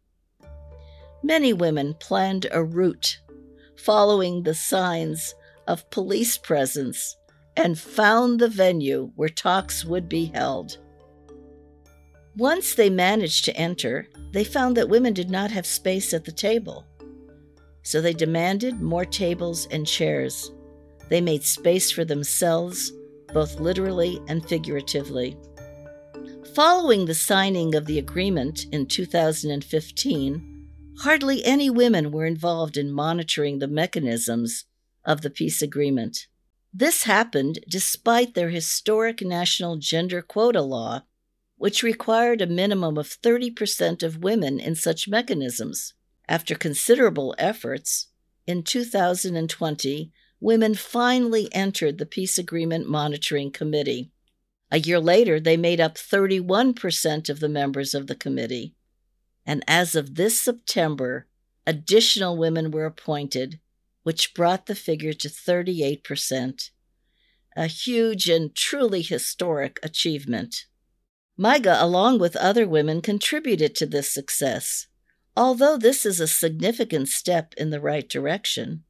Many 1.23 1.53
women 1.53 1.95
planned 1.95 2.47
a 2.51 2.65
route 2.65 3.19
following 3.77 4.43
the 4.43 4.55
signs 4.55 5.35
of 5.67 5.89
police 5.91 6.37
presence 6.37 7.17
and 7.57 7.79
found 7.79 8.41
the 8.41 8.49
venue 8.49 9.13
where 9.15 9.29
talks 9.29 9.85
would 9.85 10.09
be 10.09 10.27
held. 10.27 10.79
Once 12.37 12.75
they 12.75 12.89
managed 12.89 13.45
to 13.45 13.57
enter, 13.57 14.09
they 14.33 14.43
found 14.43 14.77
that 14.77 14.89
women 14.89 15.13
did 15.13 15.31
not 15.31 15.51
have 15.51 15.67
space 15.67 16.15
at 16.15 16.25
the 16.25 16.33
table. 16.33 16.87
So 17.83 18.01
they 18.01 18.15
demanded 18.15 18.81
more 18.81 19.05
tables 19.05 19.69
and 19.71 19.87
chairs. 19.87 20.51
They 21.09 21.21
made 21.21 21.43
space 21.43 21.91
for 21.91 22.05
themselves, 22.05 22.91
both 23.35 23.61
literally 23.61 24.21
and 24.29 24.47
figuratively. 24.49 25.37
Following 26.55 27.05
the 27.05 27.15
signing 27.15 27.75
of 27.75 27.87
the 27.87 27.99
agreement 27.99 28.67
in 28.73 28.87
2015, 28.87 30.52
hardly 31.01 31.45
any 31.45 31.69
women 31.69 32.11
were 32.11 32.27
involved 32.27 32.77
in 32.77 32.93
monitoring 32.93 33.59
the 33.59 33.69
mechanisms 33.69 34.65
of 35.05 35.23
the 35.23 35.31
peace 35.31 35.63
agreement. 35.63 36.27
This 36.73 37.05
happened 37.05 37.59
despite 37.69 38.35
their 38.35 38.51
historic 38.51 39.21
national 39.21 39.77
gender 39.77 40.23
quota 40.23 40.63
law, 40.63 41.03
which 41.57 41.83
required 41.83 42.41
a 42.41 42.47
minimum 42.47 42.97
of 42.97 43.09
30% 43.09 44.03
of 44.03 44.23
women 44.23 44.59
in 44.59 44.75
such 44.75 45.09
mechanisms. 45.09 45.95
After 46.29 46.55
considerable 46.55 47.35
efforts, 47.37 48.09
in 48.47 48.63
2020, 48.63 50.13
women 50.41 50.75
finally 50.75 51.49
entered 51.53 51.99
the 51.99 52.07
Peace 52.07 52.39
Agreement 52.39 52.89
Monitoring 52.89 53.51
Committee. 53.51 54.11
A 54.71 54.79
year 54.79 54.99
later, 54.99 55.39
they 55.39 55.57
made 55.57 55.81
up 55.81 55.97
31% 55.97 57.29
of 57.29 57.41
the 57.41 57.49
members 57.49 57.95
of 57.95 58.07
the 58.07 58.15
committee. 58.15 58.75
And 59.45 59.65
as 59.67 59.95
of 59.95 60.15
this 60.15 60.41
September, 60.41 61.27
additional 61.67 62.37
women 62.37 62.71
were 62.71 62.87
appointed, 62.87 63.61
which 64.03 64.35
brought 64.35 64.67
the 64.67 64.75
figure 64.75 65.13
to 65.13 65.29
38%. 65.29 66.71
A 67.57 67.67
huge 67.67 68.29
and 68.29 68.55
truly 68.55 69.03
historic 69.03 69.79
achievement. 69.83 70.67
Maiga, 71.39 71.81
along 71.81 72.19
with 72.19 72.37
other 72.37 72.67
women, 72.67 73.01
contributed 73.01 73.75
to 73.77 73.87
this 73.87 74.13
success. 74.13 74.87
Although 75.37 75.77
this 75.77 76.05
is 76.05 76.21
a 76.21 76.27
significant 76.27 77.09
step 77.09 77.55
in 77.57 77.71
the 77.71 77.81
right 77.81 78.09
direction, 78.09 78.85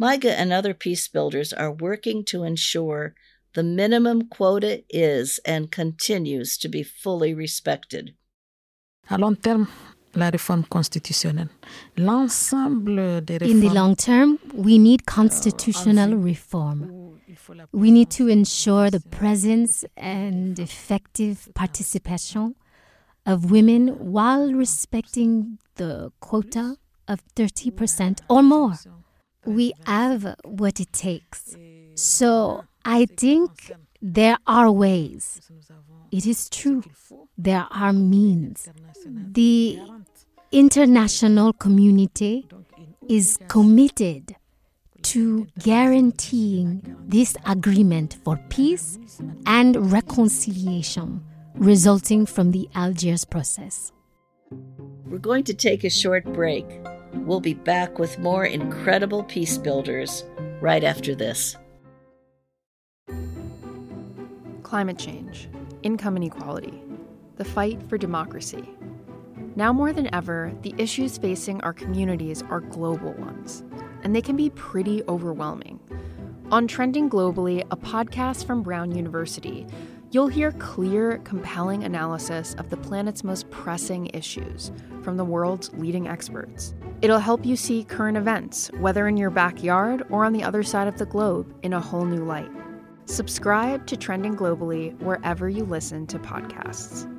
Maiga 0.00 0.30
and 0.30 0.52
other 0.52 0.74
peace 0.74 1.08
builders 1.08 1.52
are 1.52 1.72
working 1.72 2.24
to 2.26 2.44
ensure 2.44 3.14
the 3.54 3.62
minimum 3.62 4.28
quota 4.28 4.84
is 4.90 5.40
and 5.46 5.70
continues 5.70 6.58
to 6.58 6.68
be 6.68 6.82
fully 6.82 7.32
respected. 7.32 8.14
À 9.08 9.18
long 9.18 9.34
terme, 9.34 9.66
la 10.14 10.30
réforme 10.30 10.64
constitutionnelle. 10.64 11.48
L'ensemble 11.96 13.20
des 13.24 13.36
réformes. 13.38 13.62
In 13.62 13.68
the 13.68 13.74
long 13.74 13.94
term, 13.94 14.38
we 14.54 14.78
need 14.78 15.04
constitutional 15.04 16.14
reform. 16.14 16.90
We 17.72 17.90
need 17.92 18.10
to 18.16 18.28
ensure 18.28 18.90
the 18.90 19.00
presence 19.10 19.84
and 19.96 20.58
effective 20.58 21.48
participation 21.54 22.54
of 23.26 23.50
women 23.50 23.90
while 24.00 24.52
respecting 24.52 25.58
the 25.76 26.10
quota 26.20 26.76
of 27.08 27.20
30% 27.36 28.18
or 28.28 28.42
more. 28.42 28.72
We 29.44 29.72
have 29.86 30.34
what 30.44 30.80
it 30.80 30.92
takes. 30.92 31.56
So 31.94 32.64
I 32.84 33.06
think 33.06 33.50
there 34.06 34.38
are 34.46 34.70
ways. 34.70 35.40
It 36.12 36.26
is 36.26 36.48
true. 36.48 36.84
There 37.36 37.66
are 37.70 37.92
means. 37.92 38.68
The 39.04 39.80
international 40.52 41.52
community 41.52 42.48
is 43.08 43.36
committed 43.48 44.36
to 45.02 45.46
guaranteeing 45.58 46.96
this 47.06 47.36
agreement 47.46 48.18
for 48.24 48.36
peace 48.48 48.98
and 49.44 49.92
reconciliation 49.92 51.24
resulting 51.56 52.26
from 52.26 52.52
the 52.52 52.68
Algiers 52.74 53.24
process. 53.24 53.92
We're 55.06 55.18
going 55.18 55.44
to 55.44 55.54
take 55.54 55.82
a 55.82 55.90
short 55.90 56.24
break. 56.32 56.66
We'll 57.12 57.40
be 57.40 57.54
back 57.54 57.98
with 57.98 58.18
more 58.20 58.44
incredible 58.44 59.24
peace 59.24 59.58
builders 59.58 60.24
right 60.60 60.84
after 60.84 61.14
this. 61.14 61.56
Climate 64.66 64.98
change, 64.98 65.48
income 65.84 66.16
inequality, 66.16 66.82
the 67.36 67.44
fight 67.44 67.80
for 67.88 67.96
democracy. 67.96 68.68
Now 69.54 69.72
more 69.72 69.92
than 69.92 70.12
ever, 70.12 70.52
the 70.62 70.74
issues 70.76 71.18
facing 71.18 71.60
our 71.60 71.72
communities 71.72 72.42
are 72.50 72.62
global 72.62 73.12
ones, 73.12 73.62
and 74.02 74.12
they 74.12 74.20
can 74.20 74.34
be 74.34 74.50
pretty 74.50 75.04
overwhelming. 75.06 75.78
On 76.50 76.66
Trending 76.66 77.08
Globally, 77.08 77.64
a 77.70 77.76
podcast 77.76 78.44
from 78.44 78.64
Brown 78.64 78.90
University, 78.90 79.68
you'll 80.10 80.26
hear 80.26 80.50
clear, 80.50 81.18
compelling 81.18 81.84
analysis 81.84 82.56
of 82.58 82.68
the 82.68 82.76
planet's 82.76 83.22
most 83.22 83.48
pressing 83.50 84.06
issues 84.14 84.72
from 85.00 85.16
the 85.16 85.24
world's 85.24 85.72
leading 85.74 86.08
experts. 86.08 86.74
It'll 87.02 87.20
help 87.20 87.46
you 87.46 87.54
see 87.54 87.84
current 87.84 88.16
events, 88.16 88.72
whether 88.80 89.06
in 89.06 89.16
your 89.16 89.30
backyard 89.30 90.02
or 90.10 90.24
on 90.24 90.32
the 90.32 90.42
other 90.42 90.64
side 90.64 90.88
of 90.88 90.98
the 90.98 91.06
globe, 91.06 91.54
in 91.62 91.72
a 91.72 91.80
whole 91.80 92.04
new 92.04 92.24
light. 92.24 92.50
Subscribe 93.06 93.86
to 93.86 93.96
Trending 93.96 94.36
Globally 94.36 94.98
wherever 95.00 95.48
you 95.48 95.64
listen 95.64 96.06
to 96.08 96.18
podcasts. 96.18 97.10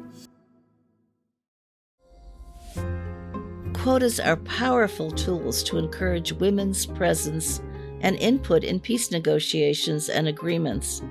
Quotas 3.73 4.19
are 4.19 4.37
powerful 4.37 5.11
tools 5.11 5.63
to 5.63 5.77
encourage 5.77 6.33
women's 6.33 6.85
presence 6.85 7.61
and 8.01 8.15
input 8.17 8.63
in 8.63 8.79
peace 8.79 9.11
negotiations 9.11 10.09
and 10.09 10.27
agreements 10.27 11.01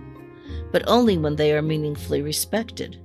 but 0.72 0.86
only 0.86 1.16
when 1.18 1.36
they 1.36 1.52
are 1.52 1.62
meaningfully 1.62 2.22
respected. 2.22 3.00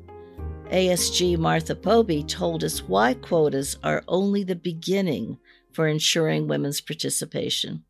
ASG 0.72 1.38
Martha 1.38 1.76
Pobee 1.76 2.28
told 2.28 2.64
us 2.64 2.84
why 2.84 3.14
quotas 3.14 3.78
are 3.84 4.04
only 4.08 4.44
the 4.44 4.56
beginning 4.56 5.38
for 5.72 5.88
ensuring 5.88 6.48
women's 6.48 6.82
participation. 6.82 7.84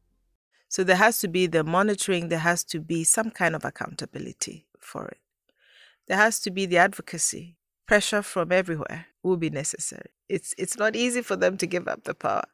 So 0.72 0.86
there 0.86 0.96
has 0.96 1.20
to 1.20 1.28
be 1.28 1.48
the 1.48 1.66
monitoring, 1.66 2.30
there 2.30 2.40
has 2.40 2.64
to 2.66 2.80
be 2.80 3.04
some 3.04 3.30
kind 3.30 3.56
of 3.58 3.66
accountability 3.66 4.68
for 4.80 5.06
it. 5.10 5.18
There 6.08 6.16
has 6.16 6.40
to 6.40 6.50
be 6.50 6.66
the 6.66 6.78
advocacy. 6.78 7.58
Pressure 7.90 8.22
from 8.22 8.54
everywhere 8.54 9.08
will 9.22 9.36
be 9.36 9.50
necessary. 9.50 10.12
It's 10.30 10.56
it's 10.58 10.78
not 10.78 10.96
easy 10.96 11.22
for 11.24 11.36
them 11.36 11.58
to 11.58 11.68
give 11.68 11.90
up 11.90 12.06
the 12.06 12.14
power. 12.14 12.46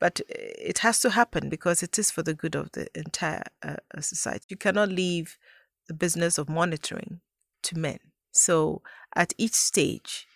But 0.00 0.22
it 0.28 0.78
has 0.78 1.00
to 1.00 1.10
happen 1.10 1.50
because 1.50 1.82
it 1.82 1.98
is 1.98 2.10
for 2.10 2.22
the 2.22 2.32
good 2.32 2.54
of 2.54 2.72
the 2.72 2.88
entire 2.94 3.44
uh, 3.62 3.76
society. 4.00 4.46
You 4.48 4.56
cannot 4.56 4.88
leave 4.88 5.36
the 5.86 5.92
business 5.92 6.38
of 6.38 6.48
monitoring 6.48 7.20
to 7.64 7.78
men. 7.78 7.98
So 8.32 8.80
at 9.14 9.34
each 9.36 9.52
stage, 9.52 10.26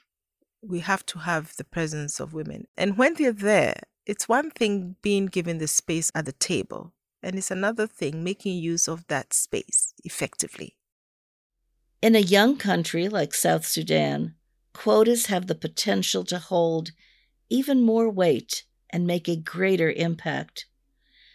we 0.61 0.81
have 0.81 1.07
to 1.07 1.21
have 1.21 1.57
the 1.57 1.65
presence 1.65 2.21
of 2.21 2.35
women. 2.35 2.67
And 2.77 2.99
when 2.99 3.15
they're 3.15 3.33
there, 3.33 3.81
it's 4.07 4.29
one 4.29 4.51
thing 4.51 4.97
being 5.03 5.27
given 5.27 5.59
the 5.59 5.69
space 5.69 6.11
at 6.15 6.25
the 6.25 6.33
table, 6.33 6.93
and 7.23 7.37
it's 7.37 7.51
another 7.51 7.87
thing 7.87 8.25
making 8.25 8.57
use 8.57 8.88
of 8.88 9.07
that 9.07 9.33
space 9.33 9.95
effectively. 10.05 10.77
In 12.01 12.17
a 12.17 12.21
young 12.21 12.57
country 12.57 13.09
like 13.09 13.33
South 13.33 13.65
Sudan, 13.65 14.35
quotas 14.73 15.27
have 15.27 15.47
the 15.47 15.55
potential 15.55 16.25
to 16.25 16.38
hold 16.38 16.91
even 17.49 17.81
more 17.81 18.11
weight 18.11 18.65
and 18.91 19.07
make 19.07 19.29
a 19.29 19.37
greater 19.37 19.91
impact. 19.93 20.67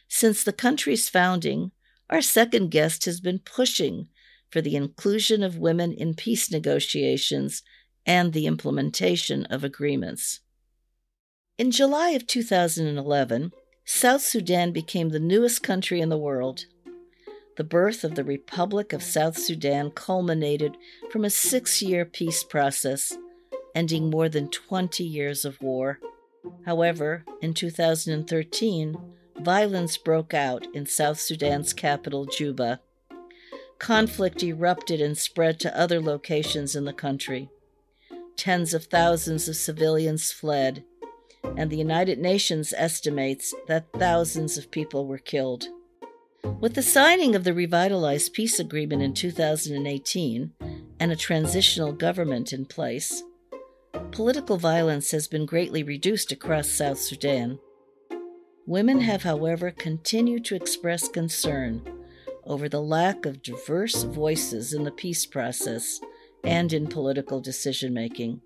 Since 0.10 0.44
the 0.44 0.54
country's 0.54 1.08
founding, 1.08 1.72
our 2.10 2.22
second 2.22 2.70
guest 2.70 3.06
has 3.06 3.22
been 3.22 3.40
pushing 3.40 4.08
for 4.50 4.62
the 4.62 4.76
inclusion 4.76 5.44
of 5.44 5.58
women 5.58 5.94
in 5.94 6.16
peace 6.16 6.52
negotiations 6.52 7.64
and 8.06 8.34
the 8.34 8.46
implementation 8.46 9.46
of 9.46 9.64
agreements. 9.64 10.42
In 11.58 11.72
July 11.72 12.10
of 12.10 12.28
2011, 12.28 13.52
South 13.84 14.22
Sudan 14.22 14.72
became 14.72 15.10
the 15.10 15.20
newest 15.20 15.64
country 15.64 16.00
in 16.00 16.10
the 16.10 16.18
world. 16.18 16.66
The 17.56 17.64
birth 17.64 18.04
of 18.04 18.14
the 18.14 18.24
Republic 18.24 18.94
of 18.94 19.02
South 19.02 19.40
Sudan 19.40 19.90
culminated 19.90 20.78
from 21.10 21.26
a 21.26 21.32
six 21.32 21.82
year 21.82 22.06
peace 22.06 22.44
process, 22.44 23.18
ending 23.74 24.12
more 24.12 24.30
than 24.30 24.52
20 24.52 25.04
years 25.04 25.46
of 25.46 25.60
war. 25.60 25.98
However, 26.68 27.26
in 27.42 27.56
2013, 27.56 28.96
violence 29.40 29.98
broke 29.98 30.36
out 30.36 30.68
in 30.76 30.86
South 30.86 31.20
Sudan's 31.20 31.74
capital, 31.74 32.26
Juba. 32.26 32.82
Conflict 33.80 34.44
erupted 34.44 35.02
and 35.02 35.18
spread 35.18 35.60
to 35.62 35.76
other 35.76 36.00
locations 36.00 36.76
in 36.76 36.86
the 36.86 36.94
country. 36.94 37.50
Tens 38.36 38.76
of 38.76 38.86
thousands 38.86 39.50
of 39.50 39.56
civilians 39.56 40.32
fled, 40.32 40.84
and 41.44 41.70
the 41.70 41.78
United 41.78 42.20
Nations 42.20 42.74
estimates 42.76 43.54
that 43.68 43.92
thousands 43.94 44.58
of 44.58 44.72
people 44.72 45.08
were 45.08 45.18
killed. 45.18 45.68
With 46.60 46.76
the 46.76 46.82
signing 46.82 47.36
of 47.36 47.44
the 47.44 47.54
revitalized 47.54 48.34
peace 48.34 48.60
agreement 48.60 49.02
in 49.02 49.14
2018 49.14 50.52
and 51.00 51.12
a 51.12 51.16
transitional 51.16 51.94
government 51.94 52.54
in 52.54 52.66
place, 52.66 53.24
political 54.12 54.58
violence 54.58 55.12
has 55.12 55.28
been 55.28 55.46
greatly 55.46 55.84
reduced 55.84 56.32
across 56.32 56.70
South 56.70 57.00
Sudan. 57.00 57.60
Women 58.66 59.02
have, 59.02 59.24
however, 59.24 59.72
continued 59.72 60.46
to 60.46 60.56
express 60.56 61.08
concern 61.08 61.82
over 62.44 62.70
the 62.70 62.82
lack 62.82 63.26
of 63.26 63.42
diverse 63.42 64.04
voices 64.04 64.74
in 64.74 64.84
the 64.84 64.92
peace 64.92 65.26
process 65.26 66.00
and 66.44 66.72
in 66.74 66.88
political 66.88 67.42
decision 67.42 67.94
making. 67.94 68.42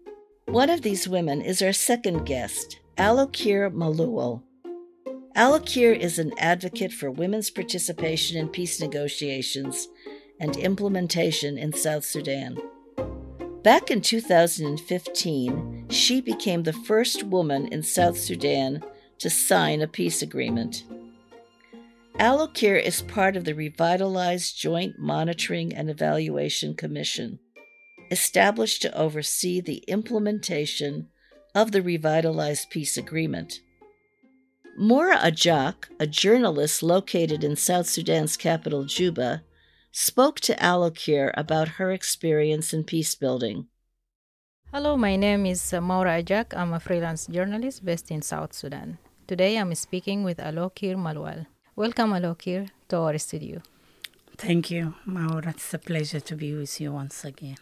One 0.51 0.69
of 0.69 0.81
these 0.81 1.07
women 1.07 1.41
is 1.41 1.61
our 1.61 1.71
second 1.71 2.25
guest, 2.25 2.81
Alokir 2.97 3.71
Malual. 3.73 4.43
Alokir 5.33 5.97
is 5.97 6.19
an 6.19 6.33
advocate 6.37 6.91
for 6.91 7.09
women's 7.09 7.49
participation 7.49 8.37
in 8.37 8.49
peace 8.49 8.81
negotiations 8.81 9.87
and 10.41 10.57
implementation 10.57 11.57
in 11.57 11.71
South 11.71 12.03
Sudan. 12.03 12.57
Back 13.63 13.91
in 13.91 14.01
2015, 14.01 15.85
she 15.89 16.19
became 16.19 16.63
the 16.63 16.73
first 16.73 17.23
woman 17.23 17.69
in 17.69 17.81
South 17.81 18.17
Sudan 18.17 18.83
to 19.19 19.29
sign 19.29 19.81
a 19.81 19.87
peace 19.87 20.21
agreement. 20.21 20.83
Alokir 22.19 22.75
is 22.75 23.03
part 23.03 23.37
of 23.37 23.45
the 23.45 23.55
revitalized 23.55 24.59
Joint 24.59 24.99
Monitoring 24.99 25.73
and 25.73 25.89
Evaluation 25.89 26.75
Commission, 26.75 27.39
established 28.11 28.81
to 28.81 28.95
oversee 28.95 29.61
the 29.61 29.77
implementation 29.87 31.07
of 31.55 31.71
the 31.71 31.81
revitalized 31.81 32.69
peace 32.69 32.97
agreement. 32.97 33.61
Moura 34.79 35.17
Ajak, 35.17 35.89
a 35.99 36.07
journalist 36.07 36.83
located 36.83 37.43
in 37.43 37.55
South 37.55 37.87
Sudan's 37.87 38.37
capital, 38.37 38.85
Juba, 38.85 39.43
spoke 39.91 40.39
to 40.41 40.55
Alokir 40.55 41.31
about 41.35 41.67
her 41.79 41.91
experience 41.91 42.73
in 42.73 42.83
peace 42.83 43.15
building. 43.15 43.67
Hello, 44.71 44.95
my 44.95 45.17
name 45.17 45.45
is 45.45 45.73
uh, 45.73 45.79
Moura 45.79 46.23
Ajak. 46.23 46.53
I'm 46.55 46.73
a 46.73 46.79
freelance 46.79 47.27
journalist 47.27 47.83
based 47.83 48.09
in 48.11 48.21
South 48.21 48.53
Sudan. 48.53 48.97
Today 49.27 49.57
I'm 49.57 49.75
speaking 49.75 50.23
with 50.23 50.37
Alokir 50.37 50.95
Malual. 50.95 51.45
Welcome, 51.75 52.11
Alokir, 52.11 52.69
to 52.89 52.97
our 52.97 53.17
studio. 53.17 53.61
Thank 54.37 54.71
you, 54.71 54.95
Maura. 55.05 55.49
It's 55.49 55.73
a 55.73 55.79
pleasure 55.79 56.21
to 56.21 56.35
be 56.35 56.55
with 56.55 56.79
you 56.79 56.93
once 56.93 57.25
again. 57.25 57.57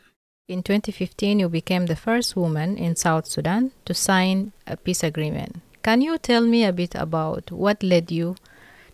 In 0.49 0.63
2015, 0.63 1.41
you 1.41 1.47
became 1.47 1.85
the 1.85 1.95
first 1.95 2.35
woman 2.35 2.75
in 2.75 2.95
South 2.95 3.27
Sudan 3.27 3.71
to 3.85 3.93
sign 3.93 4.51
a 4.65 4.75
peace 4.75 5.03
agreement. 5.03 5.57
Can 5.83 6.01
you 6.01 6.17
tell 6.17 6.41
me 6.41 6.65
a 6.65 6.73
bit 6.73 6.95
about 6.95 7.51
what 7.51 7.83
led 7.83 8.11
you 8.11 8.35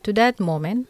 to 0.04 0.12
that 0.12 0.38
moment 0.38 0.90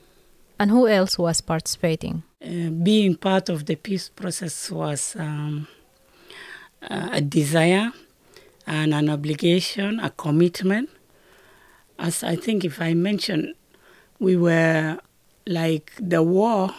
and 0.60 0.71
who 0.71 0.88
else 0.88 1.19
was 1.19 1.39
participating? 1.39 2.23
Uh, 2.43 2.71
being 2.71 3.15
part 3.15 3.47
of 3.47 3.67
the 3.67 3.75
peace 3.75 4.10
process 4.10 4.71
was 4.71 5.15
um, 5.19 5.67
a 6.82 7.21
desire 7.21 7.91
and 8.65 8.91
an 8.95 9.08
obligation, 9.08 9.99
a 9.99 10.10
commitment. 10.10 10.89
As 11.99 12.23
I 12.23 12.36
think, 12.36 12.65
if 12.65 12.82
I 12.82 12.95
mention 12.95 13.54
we 14.17 14.36
were 14.36 14.97
like 15.45 15.91
the 15.99 16.23
war 16.23 16.71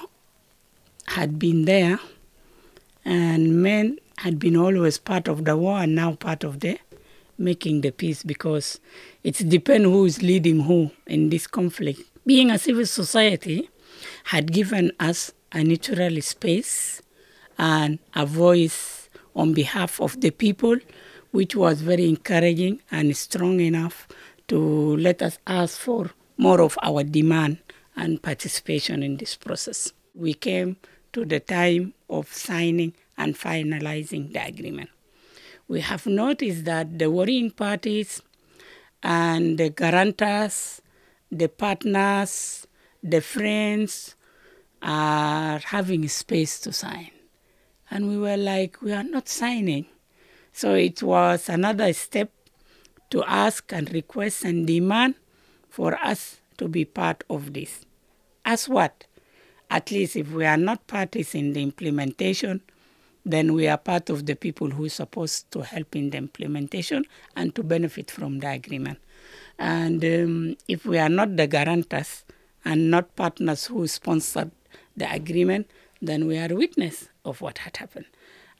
had 1.06 1.38
been 1.38 1.66
there 1.66 2.00
and 3.06 3.62
men 3.62 3.96
had 4.18 4.38
been 4.38 4.56
always 4.56 4.98
part 4.98 5.28
of 5.28 5.44
the 5.44 5.56
war 5.56 5.78
and 5.78 5.94
now 5.94 6.12
part 6.14 6.42
of 6.42 6.60
the 6.60 6.78
making 7.38 7.82
the 7.82 7.92
peace 7.92 8.22
because 8.22 8.80
it 9.22 9.34
depends 9.48 9.84
who 9.84 10.04
is 10.04 10.22
leading 10.22 10.60
who 10.60 10.90
in 11.06 11.30
this 11.30 11.46
conflict 11.46 12.00
being 12.26 12.50
a 12.50 12.58
civil 12.58 12.84
society 12.84 13.70
had 14.24 14.52
given 14.52 14.90
us 14.98 15.32
a 15.52 15.62
natural 15.62 16.20
space 16.20 17.00
and 17.58 17.98
a 18.14 18.26
voice 18.26 19.08
on 19.36 19.52
behalf 19.52 20.00
of 20.00 20.20
the 20.20 20.30
people 20.30 20.76
which 21.30 21.54
was 21.54 21.82
very 21.82 22.08
encouraging 22.08 22.80
and 22.90 23.16
strong 23.16 23.60
enough 23.60 24.08
to 24.48 24.96
let 24.96 25.22
us 25.22 25.38
ask 25.46 25.78
for 25.78 26.10
more 26.38 26.60
of 26.60 26.76
our 26.82 27.04
demand 27.04 27.58
and 27.96 28.22
participation 28.22 29.02
in 29.02 29.16
this 29.16 29.36
process. 29.36 29.92
We 30.14 30.34
came 30.34 30.76
to 31.16 31.24
the 31.24 31.40
time 31.40 31.94
of 32.10 32.30
signing 32.30 32.92
and 33.16 33.34
finalizing 33.34 34.34
the 34.34 34.46
agreement. 34.46 34.90
We 35.66 35.80
have 35.80 36.04
noticed 36.04 36.66
that 36.66 36.98
the 36.98 37.10
worrying 37.10 37.52
parties 37.52 38.20
and 39.02 39.56
the 39.56 39.70
guarantors, 39.70 40.82
the 41.32 41.48
partners, 41.48 42.66
the 43.02 43.22
friends 43.22 44.14
are 44.82 45.58
having 45.58 46.06
space 46.08 46.60
to 46.60 46.70
sign. 46.70 47.12
And 47.90 48.10
we 48.10 48.18
were 48.18 48.36
like, 48.36 48.82
we 48.82 48.92
are 48.92 49.02
not 49.02 49.26
signing. 49.26 49.86
So 50.52 50.74
it 50.74 51.02
was 51.02 51.48
another 51.48 51.94
step 51.94 52.30
to 53.08 53.24
ask 53.24 53.72
and 53.72 53.90
request 53.90 54.44
and 54.44 54.66
demand 54.66 55.14
for 55.70 55.94
us 55.94 56.40
to 56.58 56.68
be 56.68 56.84
part 56.84 57.24
of 57.30 57.54
this. 57.54 57.86
As 58.44 58.68
what? 58.68 59.05
At 59.70 59.90
least 59.90 60.16
if 60.16 60.30
we 60.30 60.44
are 60.44 60.56
not 60.56 60.86
parties 60.86 61.34
in 61.34 61.52
the 61.52 61.62
implementation, 61.62 62.62
then 63.24 63.52
we 63.54 63.66
are 63.66 63.78
part 63.78 64.08
of 64.08 64.26
the 64.26 64.36
people 64.36 64.70
who 64.70 64.86
are 64.86 64.88
supposed 64.90 65.50
to 65.50 65.62
help 65.62 65.96
in 65.96 66.10
the 66.10 66.18
implementation 66.18 67.04
and 67.34 67.54
to 67.56 67.64
benefit 67.64 68.10
from 68.10 68.38
the 68.38 68.48
agreement. 68.48 68.98
And 69.58 70.04
um, 70.04 70.56
if 70.68 70.86
we 70.86 70.98
are 70.98 71.08
not 71.08 71.36
the 71.36 71.48
guarantors 71.48 72.24
and 72.64 72.90
not 72.90 73.16
partners 73.16 73.66
who 73.66 73.86
sponsored 73.88 74.52
the 74.96 75.12
agreement, 75.12 75.68
then 76.00 76.26
we 76.26 76.38
are 76.38 76.54
witness 76.54 77.08
of 77.24 77.40
what 77.40 77.58
had 77.58 77.76
happened. 77.78 78.06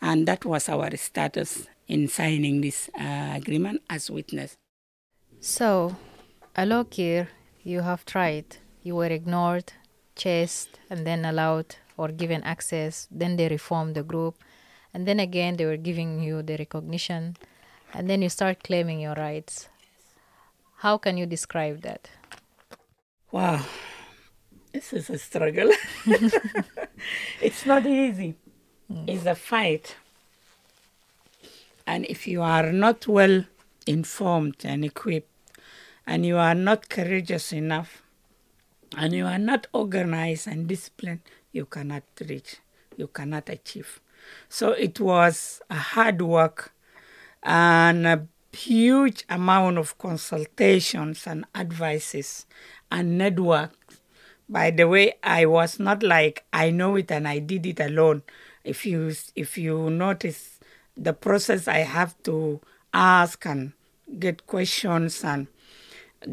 And 0.03 0.27
that 0.27 0.45
was 0.45 0.69
our 0.69 0.95
status 0.97 1.69
in 1.87 2.09
signing 2.09 2.61
this 2.61 2.90
uh, 2.99 3.33
agreement 3.35 3.83
as 3.88 4.11
witness. 4.11 4.57
So, 5.40 5.97
Alokir, 6.57 7.29
you 7.62 7.83
have 7.83 8.05
tried. 8.05 8.57
You 8.83 8.97
were 8.97 9.07
ignored, 9.07 9.73
chased, 10.16 10.81
and 10.90 11.07
then 11.07 11.24
allowed 11.24 11.76
or 11.96 12.09
given 12.09 12.42
access. 12.42 13.07
Then 13.11 13.37
they 13.37 13.48
reformed 13.48 13.94
the 13.94 14.02
group. 14.02 14.42
And 14.92 15.07
then 15.07 15.20
again, 15.20 15.57
they 15.57 15.66
were 15.66 15.76
giving 15.76 16.22
you 16.22 16.42
the 16.42 16.57
recognition. 16.57 17.37
And 17.94 18.11
then 18.11 18.22
you 18.22 18.29
start 18.29 18.62
claiming 18.62 19.00
your 19.00 19.14
rights. 19.14 19.68
How 20.79 20.98
can 20.98 21.16
you 21.16 21.26
describe 21.26 21.83
that? 21.83 22.11
Wow, 23.33 23.64
this 24.72 24.92
is 24.92 25.11
a 25.11 25.18
struggle. 25.18 25.70
it's 27.40 27.66
not 27.66 27.87
easy. 27.87 28.35
Mm. 28.92 29.09
It's 29.09 29.26
a 29.26 29.35
fight. 29.35 29.96
And 31.87 32.05
if 32.07 32.26
you 32.26 32.42
are 32.42 32.72
not 32.72 33.07
well 33.07 33.44
informed 33.87 34.57
and 34.64 34.85
equipped, 34.85 35.31
and 36.07 36.24
you 36.24 36.37
are 36.37 36.55
not 36.55 36.88
courageous 36.88 37.52
enough 37.52 38.02
and 38.96 39.12
you 39.12 39.27
are 39.27 39.38
not 39.38 39.66
organized 39.72 40.46
and 40.46 40.66
disciplined, 40.66 41.20
you 41.53 41.66
cannot 41.66 42.03
reach, 42.29 42.57
you 42.96 43.09
cannot 43.09 43.49
achieve. 43.49 44.01
So 44.49 44.72
it 44.72 45.01
was 45.01 45.61
a 45.70 45.77
hard 45.77 46.22
work 46.22 46.72
and 47.42 48.07
a 48.07 48.27
huge 48.53 49.25
amount 49.29 49.79
of 49.79 49.99
consultations 49.99 51.27
and 51.27 51.44
advices 51.55 52.46
and 52.90 53.18
networks. 53.18 54.01
By 54.49 54.70
the 54.70 54.87
way, 54.88 55.14
I 55.22 55.46
was 55.46 55.79
not 55.79 56.03
like 56.03 56.44
I 56.53 56.70
know 56.70 56.96
it 56.96 57.11
and 57.11 57.27
I 57.27 57.40
did 57.40 57.66
it 57.66 57.81
alone. 57.81 58.22
If 58.64 58.87
you 58.87 59.12
if 59.35 59.59
you 59.59 59.90
notice 59.90 60.59
the 60.96 61.12
process, 61.12 61.68
I 61.68 61.79
have 61.79 62.20
to 62.25 62.61
ask 62.94 63.44
and 63.44 63.72
get 64.18 64.46
questions 64.46 65.25
and 65.25 65.49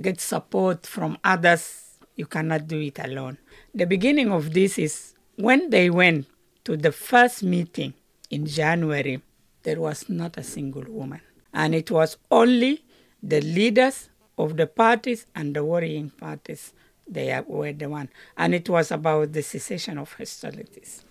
get 0.01 0.21
support 0.21 0.85
from 0.85 1.17
others. 1.23 1.82
You 2.15 2.25
cannot 2.25 2.67
do 2.67 2.79
it 2.79 2.99
alone. 2.99 3.37
The 3.73 3.85
beginning 3.85 4.31
of 4.31 4.53
this 4.53 4.77
is 4.77 5.13
when 5.35 5.69
they 5.69 5.89
went 5.89 6.27
to 6.65 6.77
the 6.77 6.91
first 6.91 7.43
meeting 7.43 7.93
in 8.29 8.45
January, 8.45 9.21
there 9.63 9.79
was 9.79 10.09
not 10.09 10.37
a 10.37 10.43
single 10.43 10.85
woman. 10.87 11.21
And 11.53 11.73
it 11.75 11.91
was 11.91 12.17
only 12.31 12.83
the 13.21 13.41
leaders 13.41 14.09
of 14.37 14.57
the 14.57 14.67
parties 14.67 15.25
and 15.35 15.55
the 15.55 15.63
warring 15.63 16.11
parties. 16.11 16.73
They 17.07 17.39
were 17.47 17.73
the 17.73 17.89
one. 17.89 18.09
And 18.37 18.55
it 18.55 18.69
was 18.69 18.91
about 18.91 19.33
the 19.33 19.41
cessation 19.41 19.97
of 19.97 20.13
hostilities. 20.13 21.03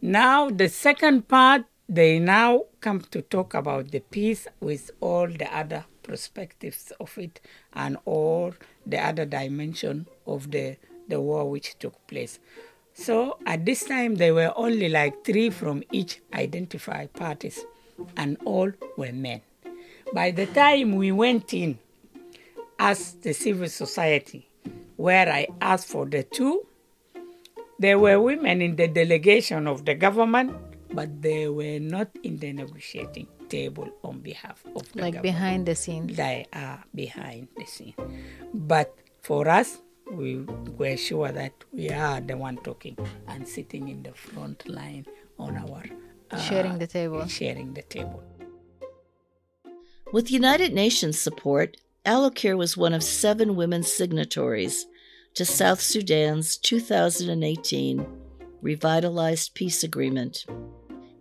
Now, 0.00 0.50
the 0.50 0.68
second 0.68 1.28
part, 1.28 1.64
they 1.88 2.18
now 2.18 2.64
come 2.80 3.00
to 3.10 3.22
talk 3.22 3.54
about 3.54 3.90
the 3.90 4.00
peace 4.00 4.46
with 4.60 4.90
all 5.00 5.28
the 5.28 5.54
other 5.54 5.84
perspectives 6.02 6.92
of 7.00 7.16
it 7.18 7.40
and 7.72 7.96
all 8.04 8.54
the 8.86 8.98
other 8.98 9.24
dimension 9.24 10.06
of 10.26 10.50
the, 10.50 10.76
the 11.08 11.20
war 11.20 11.48
which 11.48 11.78
took 11.78 12.06
place. 12.06 12.38
So 12.94 13.38
at 13.46 13.64
this 13.64 13.84
time, 13.84 14.16
there 14.16 14.34
were 14.34 14.52
only 14.56 14.88
like 14.88 15.24
three 15.24 15.50
from 15.50 15.82
each 15.92 16.20
identified 16.34 17.12
parties, 17.14 17.64
and 18.16 18.36
all 18.44 18.70
were 18.96 19.12
men. 19.12 19.40
By 20.12 20.30
the 20.30 20.46
time 20.46 20.96
we 20.96 21.10
went 21.12 21.54
in 21.54 21.78
as 22.78 23.14
the 23.14 23.32
civil 23.32 23.68
society, 23.68 24.48
where 24.96 25.28
I 25.28 25.48
asked 25.60 25.88
for 25.88 26.04
the 26.04 26.22
two, 26.22 26.66
there 27.78 27.98
were 27.98 28.20
women 28.20 28.60
in 28.60 28.76
the 28.76 28.88
delegation 28.88 29.66
of 29.66 29.86
the 29.86 29.94
government, 29.94 30.54
but 30.92 31.22
they 31.22 31.48
were 31.48 31.80
not 31.80 32.08
in 32.22 32.38
the 32.38 32.52
negotiating 32.52 33.26
table 33.56 33.88
on 34.02 34.20
behalf 34.30 34.58
of 34.76 34.82
the 34.92 35.00
like 35.04 35.14
government. 35.14 35.22
behind 35.22 35.60
the 35.70 35.76
scene 35.82 36.06
they 36.22 36.46
are 36.64 36.80
behind 36.94 37.48
the 37.58 37.66
scene. 37.74 37.94
But 38.72 38.88
for 39.28 39.42
us 39.48 39.68
we 40.10 40.30
were 40.80 40.96
sure 40.96 41.30
that 41.40 41.54
we 41.72 41.88
are 41.90 42.20
the 42.20 42.36
one 42.36 42.56
talking 42.68 42.96
and 43.28 43.46
sitting 43.56 43.88
in 43.88 44.02
the 44.02 44.14
front 44.14 44.68
line 44.68 45.04
on 45.38 45.56
our 45.56 45.84
uh, 46.30 46.38
sharing 46.38 46.78
the 46.78 46.86
table. 46.86 47.26
sharing 47.26 47.74
the 47.78 47.82
table. 47.96 48.22
With 50.12 50.30
united 50.30 50.72
nations 50.84 51.18
support 51.18 51.76
alokir 52.04 52.54
was 52.56 52.76
one 52.76 52.94
of 52.98 53.02
seven 53.02 53.48
women 53.60 53.82
signatories 53.82 54.76
to 55.34 55.44
south 55.44 55.80
sudan's 55.80 56.56
2018 56.58 58.06
revitalized 58.60 59.54
peace 59.54 59.82
agreement 59.90 60.44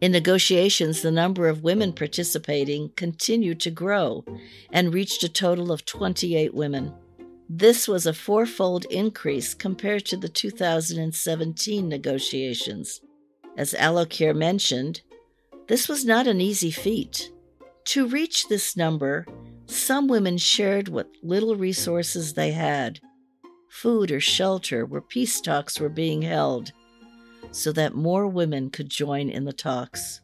in 0.02 0.12
negotiations, 0.12 1.02
the 1.02 1.12
number 1.12 1.48
of 1.48 1.64
women 1.64 1.94
participating 1.94 2.90
continued 2.96 3.60
to 3.62 3.70
grow 3.70 4.26
and 4.72 4.94
reached 4.94 5.24
a 5.24 5.30
total 5.30 5.72
of 5.72 5.86
28 5.86 6.56
women. 6.56 6.92
This 7.48 7.88
was 7.88 8.08
a 8.08 8.14
fourfold 8.14 8.86
increase 8.86 9.54
compared 9.54 10.06
to 10.06 10.18
the 10.18 10.30
2017 10.30 11.88
negotiations. 11.88 13.02
As 13.56 13.74
Alokir 13.74 14.36
mentioned, 14.36 15.02
this 15.68 15.88
was 15.88 16.04
not 16.04 16.26
an 16.26 16.42
easy 16.42 16.72
feat. 16.72 17.32
To 17.86 18.08
reach 18.08 18.48
this 18.48 18.76
number, 18.76 19.28
some 19.68 20.08
women 20.08 20.38
shared 20.38 20.88
what 20.88 21.10
little 21.22 21.56
resources 21.56 22.34
they 22.34 22.52
had 22.52 23.00
food 23.70 24.12
or 24.12 24.20
shelter 24.20 24.86
where 24.86 25.02
peace 25.02 25.40
talks 25.40 25.80
were 25.80 25.90
being 25.90 26.22
held 26.22 26.74
so 27.52 27.72
that 27.72 27.96
more 27.96 28.28
women 28.28 28.70
could 28.70 28.90
join 28.90 29.30
in 29.30 29.46
the 29.46 29.54
talks. 29.54 30.22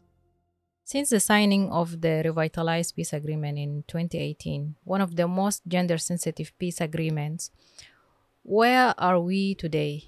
Since 0.84 1.10
the 1.10 1.20
signing 1.20 1.70
of 1.70 2.00
the 2.00 2.22
revitalized 2.24 2.96
peace 2.96 3.12
agreement 3.12 3.58
in 3.58 3.84
2018, 3.88 4.76
one 4.86 5.02
of 5.02 5.18
the 5.18 5.28
most 5.28 5.68
gender 5.68 5.98
sensitive 5.98 6.58
peace 6.58 6.80
agreements, 6.80 7.52
where 8.44 8.94
are 8.98 9.20
we 9.20 9.56
today? 9.56 10.06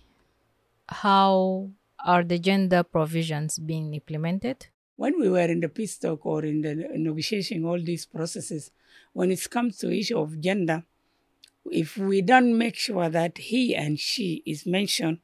How 0.87 1.71
are 2.05 2.23
the 2.23 2.39
gender 2.39 2.83
provisions 2.83 3.59
being 3.59 3.93
implemented? 3.93 4.67
When 4.95 5.19
we 5.19 5.29
were 5.29 5.51
in 5.51 5.59
the 5.59 5.67
peace 5.67 5.97
talk 5.97 6.25
or 6.25 6.45
in 6.45 6.61
the 6.61 6.75
negotiating 6.75 7.65
all 7.65 7.81
these 7.81 8.05
processes, 8.05 8.71
when 9.11 9.31
it 9.31 9.49
comes 9.49 9.77
to 9.79 9.91
issue 9.91 10.17
of 10.17 10.39
gender, 10.39 10.83
if 11.69 11.97
we 11.97 12.21
don't 12.21 12.57
make 12.57 12.75
sure 12.75 13.09
that 13.09 13.37
he 13.37 13.75
and 13.75 13.99
she 13.99 14.41
is 14.45 14.65
mentioned, 14.65 15.19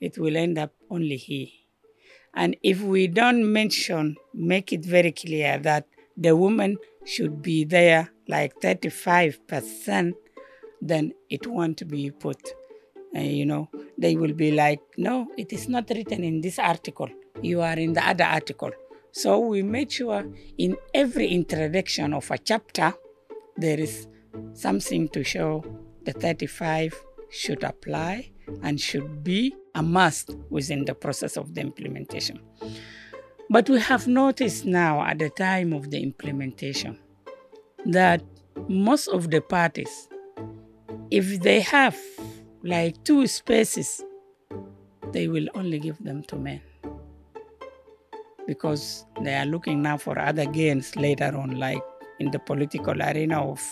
it 0.00 0.18
will 0.18 0.36
end 0.36 0.58
up 0.58 0.72
only 0.90 1.16
he. 1.16 1.66
And 2.34 2.56
if 2.62 2.80
we 2.80 3.06
don't 3.08 3.52
mention, 3.52 4.16
make 4.34 4.72
it 4.72 4.84
very 4.84 5.12
clear 5.12 5.58
that 5.58 5.86
the 6.16 6.36
woman 6.36 6.76
should 7.04 7.42
be 7.42 7.64
there 7.64 8.10
like 8.28 8.60
35%, 8.60 10.12
then 10.80 11.12
it 11.30 11.46
won't 11.46 11.86
be 11.88 12.10
put. 12.10 12.40
Uh, 13.16 13.20
you 13.20 13.46
know, 13.46 13.70
they 13.96 14.14
will 14.16 14.34
be 14.34 14.52
like, 14.52 14.80
no, 14.96 15.26
it 15.36 15.52
is 15.52 15.68
not 15.68 15.88
written 15.90 16.22
in 16.22 16.40
this 16.40 16.58
article. 16.58 17.08
You 17.40 17.62
are 17.62 17.78
in 17.78 17.94
the 17.94 18.06
other 18.06 18.24
article. 18.24 18.70
So 19.12 19.38
we 19.38 19.62
made 19.62 19.90
sure 19.90 20.26
in 20.58 20.76
every 20.92 21.28
introduction 21.28 22.12
of 22.12 22.30
a 22.30 22.38
chapter, 22.38 22.94
there 23.56 23.80
is 23.80 24.06
something 24.52 25.08
to 25.08 25.24
show 25.24 25.64
the 26.04 26.12
35 26.12 26.94
should 27.30 27.64
apply 27.64 28.30
and 28.62 28.80
should 28.80 29.24
be 29.24 29.54
a 29.78 29.82
must 29.82 30.34
within 30.50 30.84
the 30.84 30.94
process 30.94 31.36
of 31.36 31.54
the 31.54 31.60
implementation. 31.60 32.40
But 33.48 33.70
we 33.70 33.80
have 33.80 34.08
noticed 34.08 34.66
now 34.66 35.00
at 35.02 35.20
the 35.20 35.30
time 35.30 35.72
of 35.72 35.90
the 35.90 36.02
implementation 36.02 36.98
that 37.86 38.22
most 38.68 39.06
of 39.06 39.30
the 39.30 39.40
parties, 39.40 40.08
if 41.10 41.40
they 41.40 41.60
have 41.60 41.96
like 42.64 43.02
two 43.04 43.26
spaces, 43.28 44.04
they 45.12 45.28
will 45.28 45.48
only 45.54 45.78
give 45.78 46.02
them 46.02 46.24
to 46.24 46.36
men 46.36 46.60
because 48.48 49.06
they 49.22 49.36
are 49.36 49.46
looking 49.46 49.80
now 49.80 49.96
for 49.96 50.18
other 50.18 50.44
gains 50.44 50.96
later 50.96 51.36
on, 51.36 51.52
like 51.52 51.82
in 52.18 52.32
the 52.32 52.38
political 52.40 53.00
arena 53.00 53.40
of 53.40 53.62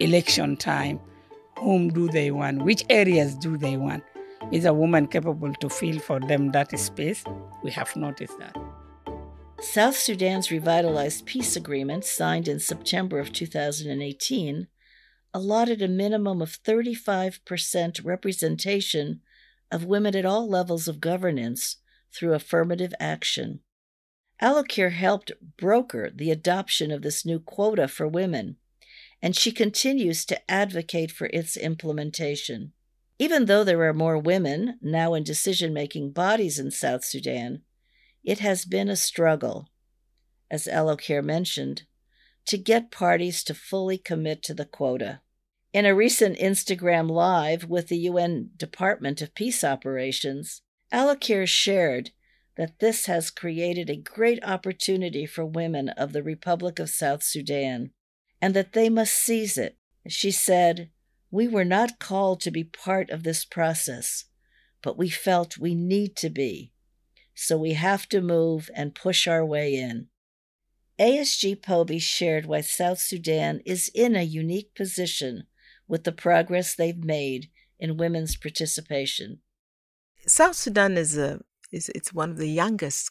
election 0.00 0.56
time. 0.56 0.98
Whom 1.58 1.88
do 1.88 2.08
they 2.08 2.30
want? 2.32 2.62
Which 2.62 2.84
areas 2.90 3.34
do 3.36 3.56
they 3.56 3.76
want? 3.76 4.02
Is 4.52 4.64
a 4.64 4.72
woman 4.72 5.08
capable 5.08 5.52
to 5.54 5.68
fill 5.68 5.98
for 5.98 6.20
them 6.20 6.52
that 6.52 6.78
space? 6.78 7.24
We 7.64 7.72
have 7.72 7.96
noticed 7.96 8.38
that. 8.38 8.56
South 9.60 9.96
Sudan's 9.96 10.52
revitalized 10.52 11.26
peace 11.26 11.56
agreement, 11.56 12.04
signed 12.04 12.46
in 12.46 12.60
September 12.60 13.18
of 13.18 13.32
2018, 13.32 14.68
allotted 15.34 15.82
a 15.82 15.88
minimum 15.88 16.40
of 16.40 16.62
35% 16.62 18.04
representation 18.04 19.20
of 19.72 19.84
women 19.84 20.14
at 20.14 20.24
all 20.24 20.48
levels 20.48 20.86
of 20.86 21.00
governance 21.00 21.78
through 22.14 22.32
affirmative 22.32 22.94
action. 23.00 23.60
Alokir 24.40 24.92
helped 24.92 25.32
broker 25.56 26.08
the 26.14 26.30
adoption 26.30 26.92
of 26.92 27.02
this 27.02 27.26
new 27.26 27.40
quota 27.40 27.88
for 27.88 28.06
women, 28.06 28.58
and 29.20 29.34
she 29.34 29.50
continues 29.50 30.24
to 30.24 30.50
advocate 30.50 31.10
for 31.10 31.28
its 31.32 31.56
implementation. 31.56 32.72
Even 33.18 33.46
though 33.46 33.64
there 33.64 33.82
are 33.82 33.94
more 33.94 34.18
women 34.18 34.78
now 34.82 35.14
in 35.14 35.22
decision 35.22 35.72
making 35.72 36.12
bodies 36.12 36.58
in 36.58 36.70
South 36.70 37.04
Sudan, 37.04 37.62
it 38.22 38.40
has 38.40 38.64
been 38.64 38.88
a 38.88 38.96
struggle, 38.96 39.68
as 40.50 40.66
Alokir 40.66 41.24
mentioned, 41.24 41.84
to 42.46 42.58
get 42.58 42.90
parties 42.90 43.42
to 43.44 43.54
fully 43.54 43.98
commit 43.98 44.42
to 44.42 44.54
the 44.54 44.66
quota. 44.66 45.20
In 45.72 45.86
a 45.86 45.94
recent 45.94 46.38
Instagram 46.38 47.10
Live 47.10 47.64
with 47.64 47.88
the 47.88 47.98
UN 47.98 48.50
Department 48.56 49.20
of 49.22 49.34
Peace 49.34 49.64
Operations, 49.64 50.62
Alokir 50.92 51.46
shared 51.46 52.10
that 52.56 52.78
this 52.78 53.06
has 53.06 53.30
created 53.30 53.90
a 53.90 53.96
great 53.96 54.42
opportunity 54.44 55.26
for 55.26 55.44
women 55.44 55.88
of 55.90 56.12
the 56.12 56.22
Republic 56.22 56.78
of 56.78 56.88
South 56.88 57.22
Sudan 57.22 57.90
and 58.40 58.54
that 58.54 58.72
they 58.72 58.88
must 58.88 59.14
seize 59.14 59.58
it. 59.58 59.76
She 60.08 60.30
said, 60.30 60.90
we 61.30 61.48
were 61.48 61.64
not 61.64 61.98
called 61.98 62.40
to 62.40 62.50
be 62.50 62.64
part 62.64 63.10
of 63.10 63.22
this 63.22 63.44
process, 63.44 64.24
but 64.82 64.96
we 64.96 65.08
felt 65.08 65.58
we 65.58 65.74
need 65.74 66.16
to 66.16 66.30
be. 66.30 66.72
So 67.34 67.58
we 67.58 67.74
have 67.74 68.08
to 68.08 68.20
move 68.20 68.70
and 68.74 68.94
push 68.94 69.26
our 69.26 69.44
way 69.44 69.74
in. 69.74 70.08
ASG 70.98 71.60
Pobee 71.60 72.00
shared 72.00 72.46
why 72.46 72.62
South 72.62 72.98
Sudan 72.98 73.60
is 73.66 73.90
in 73.94 74.16
a 74.16 74.22
unique 74.22 74.74
position 74.74 75.46
with 75.86 76.04
the 76.04 76.12
progress 76.12 76.74
they've 76.74 77.04
made 77.04 77.50
in 77.78 77.98
women's 77.98 78.36
participation. 78.36 79.40
South 80.26 80.56
Sudan 80.56 80.96
is 80.96 81.18
a 81.18 81.40
is 81.70 81.90
it's 81.94 82.12
one 82.12 82.30
of 82.30 82.38
the 82.38 82.48
youngest 82.48 83.10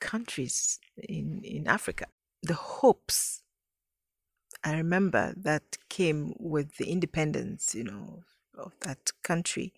countries 0.00 0.78
in, 0.96 1.40
in 1.44 1.68
Africa. 1.68 2.06
The 2.42 2.54
hopes 2.54 3.42
I 4.64 4.74
remember 4.74 5.34
that 5.36 5.76
came 5.88 6.34
with 6.38 6.76
the 6.76 6.86
independence, 6.86 7.74
you 7.74 7.84
know, 7.84 8.22
of 8.58 8.72
that 8.80 9.12
country 9.22 9.72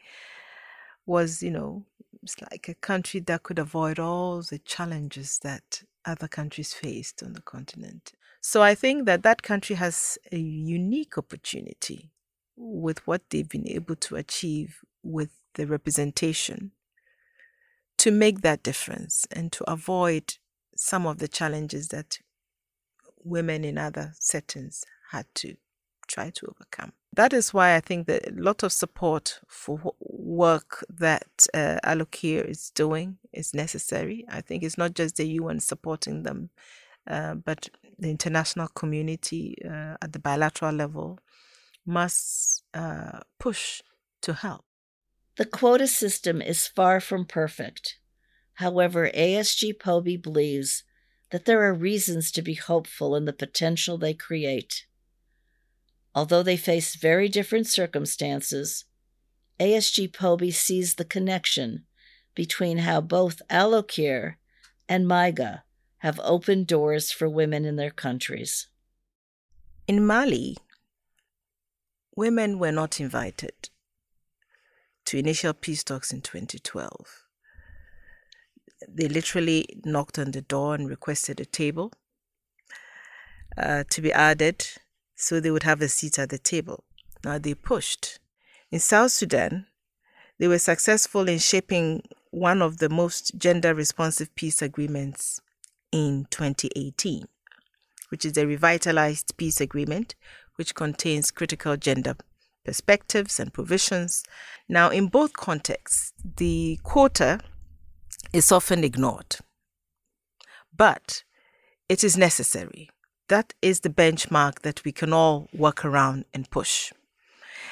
was, 1.07 1.43
you 1.43 1.51
know, 1.51 1.85
it's 2.23 2.41
like 2.41 2.69
a 2.69 2.75
country 2.75 3.21
that 3.21 3.43
could 3.43 3.59
avoid 3.59 3.99
all 3.99 4.43
the 4.43 4.59
challenges 4.59 5.39
that 5.41 5.83
other 6.05 6.29
countries 6.29 6.73
faced 6.73 7.23
on 7.23 7.33
the 7.33 7.43
continent. 7.43 8.13
So 8.41 8.63
I 8.63 8.75
think 8.75 9.07
that 9.07 9.23
that 9.25 9.43
country 9.43 9.77
has 9.77 10.19
a 10.33 10.39
unique 10.39 11.19
opportunity 11.19 12.11
with 12.57 13.07
what 13.07 13.23
they've 13.31 13.49
been 13.49 13.69
able 13.69 13.97
to 13.97 14.17
achieve 14.17 14.81
with 15.03 15.31
the 15.55 15.67
representation 15.67 16.73
to 17.99 18.11
make 18.11 18.43
that 18.43 18.63
difference 18.63 19.27
and 19.31 19.51
to 19.53 19.69
avoid 19.71 20.35
some 20.77 21.07
of 21.07 21.19
the 21.19 21.29
challenges 21.29 21.89
that 21.89 22.19
women 23.29 23.65
in 23.65 23.79
other 23.79 24.13
settings 24.19 24.85
had 25.11 25.27
to 25.37 25.57
try 26.07 26.31
to 26.31 26.47
overcome. 26.47 26.93
That 27.15 27.33
is 27.33 27.55
why 27.55 27.75
I 27.75 27.81
think 27.81 28.07
that 28.07 28.29
a 28.29 28.33
lot 28.33 28.63
of 28.63 28.73
support 28.73 29.41
for 29.49 29.95
work 30.01 30.85
that 30.89 31.47
uh, 31.55 31.79
Alokir 31.85 32.49
is 32.49 32.71
doing 32.71 33.19
is 33.33 33.55
necessary. 33.55 34.25
I 34.29 34.41
think 34.41 34.63
it's 34.63 34.79
not 34.79 34.95
just 34.95 35.17
the 35.17 35.27
UN 35.27 35.61
supporting 35.61 36.23
them, 36.23 36.51
uh, 37.07 37.35
but 37.35 37.69
the 37.99 38.11
international 38.11 38.69
community 38.69 39.57
uh, 39.65 39.97
at 40.01 40.13
the 40.13 40.19
bilateral 40.19 40.75
level 40.75 41.19
must 41.87 42.63
uh, 42.75 43.21
push 43.39 43.83
to 44.23 44.35
help. 44.35 44.65
The 45.37 45.47
quota 45.47 45.87
system 45.87 46.43
is 46.43 46.67
far 46.67 47.01
from 47.01 47.25
perfect. 47.25 47.99
However, 48.55 49.11
ASG 49.15 49.79
Pobee 49.79 50.21
believes 50.21 50.83
that 51.31 51.45
there 51.45 51.63
are 51.63 51.75
reasons 51.75 52.31
to 52.33 52.43
be 52.43 52.55
hopeful 52.55 53.15
in 53.15 53.25
the 53.25 53.33
potential 53.33 53.99
they 53.99 54.15
create. 54.15 54.87
Although 56.15 56.43
they 56.43 56.57
face 56.57 56.95
very 56.95 57.29
different 57.29 57.67
circumstances, 57.67 58.85
ASG 59.61 60.13
Pobee 60.13 60.53
sees 60.53 60.95
the 60.95 61.05
connection 61.05 61.85
between 62.35 62.79
how 62.79 63.01
both 63.01 63.43
Alokir 63.51 64.37
and 64.89 65.07
Maiga 65.07 65.63
have 65.99 66.21
opened 66.23 66.67
doors 66.67 67.11
for 67.11 67.29
women 67.29 67.65
in 67.65 67.77
their 67.77 67.91
countries. 67.91 68.69
In 69.87 70.07
Mali, 70.07 70.57
women 72.15 72.59
were 72.59 72.73
not 72.73 73.01
invited 73.01 73.71
to 75.07 75.19
initial 75.19 75.53
peace 75.53 75.83
talks 75.83 76.13
in 76.13 76.21
2012 76.21 77.28
they 78.87 79.09
literally 79.09 79.67
knocked 79.85 80.19
on 80.19 80.31
the 80.31 80.43
door 80.43 80.75
and 80.75 80.89
requested 80.89 81.41
a 81.41 81.45
table 81.45 81.93
uh, 83.57 83.85
to 83.91 84.01
be 84.01 84.13
added 84.13 84.67
so 85.17 85.41
they 85.41 85.51
would 85.51 85.65
have 85.65 85.83
a 85.83 85.89
seat 85.89 86.19
at 86.19 86.31
the 86.31 86.39
table. 86.39 86.85
Now 87.25 87.39
they 87.39 87.55
pushed. 87.55 88.21
In 88.71 88.79
South 88.79 89.11
Sudan, 89.11 89.67
they 90.39 90.47
were 90.47 90.59
successful 90.59 91.29
in 91.29 91.39
shaping 91.39 92.03
one 92.31 92.63
of 92.63 92.79
the 92.79 92.89
most 92.89 93.37
gender 93.37 93.75
responsive 93.75 94.33
peace 94.35 94.63
agreements 94.63 95.41
in 95.91 96.27
2018, 96.31 97.27
which 98.11 98.25
is 98.25 98.37
a 98.37 98.47
revitalized 98.47 99.37
peace 99.37 99.61
agreement, 99.61 100.15
which 100.57 100.75
contains 100.75 101.31
critical 101.31 101.77
gender 101.77 102.15
perspectives 102.65 103.41
and 103.41 103.53
provisions. 103.53 104.23
Now, 104.69 104.91
in 104.91 105.09
both 105.09 105.33
contexts, 105.33 106.13
the 106.37 106.79
quota 106.83 107.41
is 108.33 108.53
often 108.53 108.85
ignored, 108.85 109.37
but 110.77 111.25
it 111.89 112.05
is 112.05 112.17
necessary. 112.17 112.91
That 113.29 113.55
is 113.63 113.81
the 113.81 113.91
benchmark 113.91 114.61
that 114.61 114.85
we 114.85 114.93
can 114.93 115.13
all 115.13 115.49
work 115.53 115.85
around 115.85 116.25
and 116.33 116.51
push. 116.51 116.93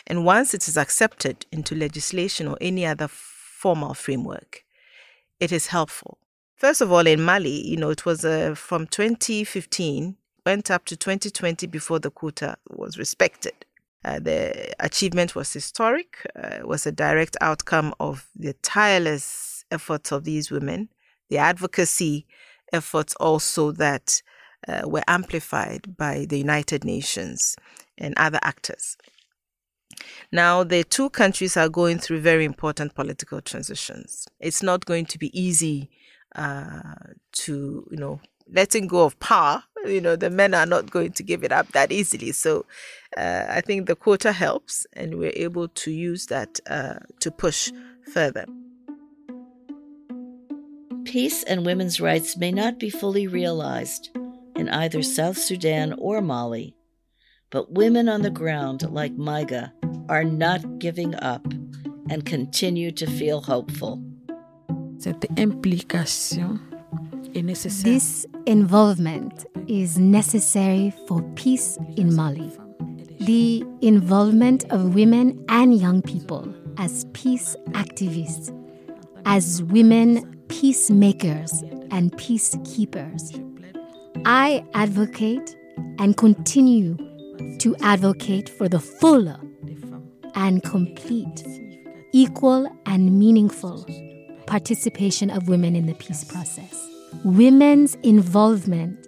And 0.06 0.24
once 0.24 0.54
it 0.54 0.68
is 0.68 0.76
accepted 0.76 1.46
into 1.50 1.74
legislation 1.74 2.46
or 2.46 2.56
any 2.60 2.86
other 2.86 3.08
formal 3.08 3.94
framework, 3.94 4.64
it 5.40 5.52
is 5.52 5.68
helpful. 5.68 6.18
First 6.56 6.80
of 6.80 6.90
all, 6.90 7.06
in 7.06 7.22
Mali, 7.22 7.66
you 7.68 7.76
know, 7.76 7.90
it 7.90 8.06
was 8.06 8.24
uh, 8.24 8.54
from 8.54 8.86
2015 8.86 10.16
went 10.46 10.70
up 10.70 10.84
to 10.86 10.96
2020 10.96 11.66
before 11.66 11.98
the 11.98 12.10
quota 12.10 12.56
was 12.70 12.96
respected. 12.96 13.66
Uh, 14.04 14.20
the 14.20 14.72
achievement 14.78 15.34
was 15.34 15.52
historic, 15.52 16.24
uh, 16.36 16.60
was 16.64 16.86
a 16.86 16.92
direct 16.92 17.36
outcome 17.40 17.92
of 17.98 18.28
the 18.36 18.52
tireless 18.62 19.55
efforts 19.70 20.12
of 20.12 20.24
these 20.24 20.50
women, 20.50 20.88
the 21.28 21.38
advocacy 21.38 22.26
efforts 22.72 23.14
also 23.16 23.72
that 23.72 24.22
uh, 24.68 24.82
were 24.84 25.02
amplified 25.06 25.96
by 25.96 26.26
the 26.28 26.38
United 26.38 26.84
Nations 26.84 27.56
and 27.98 28.14
other 28.16 28.38
actors. 28.42 28.96
Now, 30.32 30.64
the 30.64 30.84
two 30.84 31.10
countries 31.10 31.56
are 31.56 31.68
going 31.68 31.98
through 31.98 32.20
very 32.20 32.44
important 32.44 32.94
political 32.94 33.40
transitions. 33.40 34.26
It's 34.40 34.62
not 34.62 34.84
going 34.84 35.06
to 35.06 35.18
be 35.18 35.38
easy 35.38 35.90
uh, 36.34 36.94
to, 37.32 37.86
you 37.90 37.96
know, 37.96 38.20
letting 38.52 38.86
go 38.88 39.04
of 39.04 39.18
power. 39.20 39.62
You 39.84 40.00
know, 40.00 40.16
the 40.16 40.30
men 40.30 40.52
are 40.52 40.66
not 40.66 40.90
going 40.90 41.12
to 41.12 41.22
give 41.22 41.44
it 41.44 41.52
up 41.52 41.68
that 41.72 41.92
easily. 41.92 42.32
So, 42.32 42.66
uh, 43.16 43.44
I 43.48 43.60
think 43.60 43.86
the 43.86 43.96
quota 43.96 44.32
helps, 44.32 44.86
and 44.92 45.18
we're 45.18 45.32
able 45.34 45.68
to 45.68 45.90
use 45.90 46.26
that 46.26 46.58
uh, 46.68 46.98
to 47.20 47.30
push 47.30 47.70
further. 48.12 48.46
Peace 51.16 51.44
and 51.44 51.64
women's 51.64 51.98
rights 51.98 52.36
may 52.36 52.52
not 52.52 52.78
be 52.78 52.90
fully 52.90 53.26
realized 53.26 54.10
in 54.54 54.68
either 54.68 55.02
South 55.02 55.38
Sudan 55.38 55.94
or 55.96 56.20
Mali, 56.20 56.76
but 57.48 57.72
women 57.72 58.06
on 58.06 58.20
the 58.20 58.28
ground 58.28 58.82
like 58.92 59.16
Maiga 59.16 59.72
are 60.10 60.24
not 60.24 60.78
giving 60.78 61.14
up 61.14 61.42
and 62.10 62.26
continue 62.26 62.90
to 62.90 63.06
feel 63.06 63.40
hopeful. 63.40 63.98
Cette 64.98 65.24
implication. 65.38 66.60
This 67.32 68.26
involvement 68.44 69.46
is 69.68 69.96
necessary 69.96 70.92
for 71.08 71.22
peace 71.34 71.78
in 71.96 72.14
Mali. 72.14 72.52
The 73.20 73.64
involvement 73.80 74.66
of 74.70 74.94
women 74.94 75.42
and 75.48 75.80
young 75.80 76.02
people 76.02 76.54
as 76.76 77.06
peace 77.14 77.56
activists, 77.72 78.52
as 79.24 79.62
women 79.62 80.35
peacemakers 80.48 81.62
and 81.90 82.12
peacekeepers. 82.12 83.42
I 84.24 84.64
advocate 84.74 85.56
and 85.98 86.16
continue 86.16 86.96
to 87.58 87.76
advocate 87.80 88.48
for 88.48 88.68
the 88.68 88.80
full 88.80 89.28
and 90.34 90.62
complete, 90.62 91.44
equal 92.12 92.66
and 92.86 93.18
meaningful 93.18 93.86
participation 94.46 95.30
of 95.30 95.48
women 95.48 95.74
in 95.74 95.86
the 95.86 95.94
peace 95.94 96.24
process. 96.24 96.88
Women's 97.24 97.94
involvement 97.96 99.06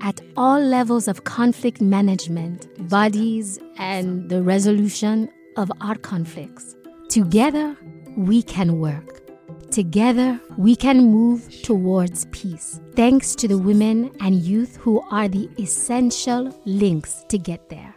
at 0.00 0.20
all 0.36 0.60
levels 0.60 1.08
of 1.08 1.24
conflict 1.24 1.80
management, 1.80 2.66
bodies, 2.88 3.58
and 3.78 4.28
the 4.28 4.42
resolution 4.42 5.28
of 5.56 5.70
our 5.80 5.96
conflicts. 5.96 6.76
Together, 7.08 7.76
we 8.16 8.42
can 8.42 8.78
work. 8.78 9.25
Together, 9.70 10.40
we 10.56 10.76
can 10.76 11.10
move 11.10 11.62
towards 11.62 12.24
peace, 12.26 12.80
thanks 12.94 13.34
to 13.34 13.48
the 13.48 13.58
women 13.58 14.10
and 14.20 14.36
youth 14.36 14.76
who 14.76 15.00
are 15.10 15.28
the 15.28 15.50
essential 15.58 16.54
links 16.64 17.24
to 17.28 17.36
get 17.36 17.68
there. 17.68 17.94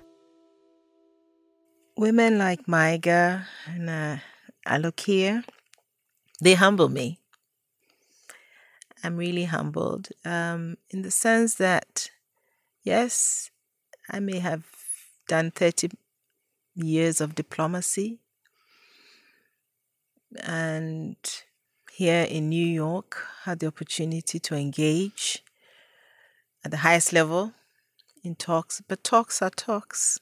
Women 1.95 2.37
like 2.37 2.65
Maiga 2.65 3.45
and 3.67 3.89
uh, 3.89 4.17
Alokir, 4.67 5.43
they 6.41 6.55
humble 6.55 6.89
me. 6.89 7.19
I'm 9.03 9.15
really 9.15 9.45
humbled 9.45 10.09
um, 10.25 10.77
in 10.89 11.03
the 11.03 11.11
sense 11.11 11.55
that, 11.55 12.09
yes, 12.83 13.51
I 14.09 14.19
may 14.19 14.39
have 14.39 14.63
done 15.27 15.51
30 15.51 15.91
years 16.75 17.21
of 17.21 17.35
diplomacy 17.35 18.19
and 20.43 21.15
here 21.99 22.23
in 22.23 22.47
New 22.47 22.65
York 22.65 23.27
had 23.43 23.59
the 23.59 23.67
opportunity 23.67 24.39
to 24.39 24.55
engage 24.55 25.43
at 26.63 26.71
the 26.71 26.77
highest 26.77 27.11
level 27.11 27.51
in 28.23 28.35
talks, 28.35 28.81
but 28.87 29.03
talks 29.03 29.41
are 29.41 29.49
talks. 29.49 30.17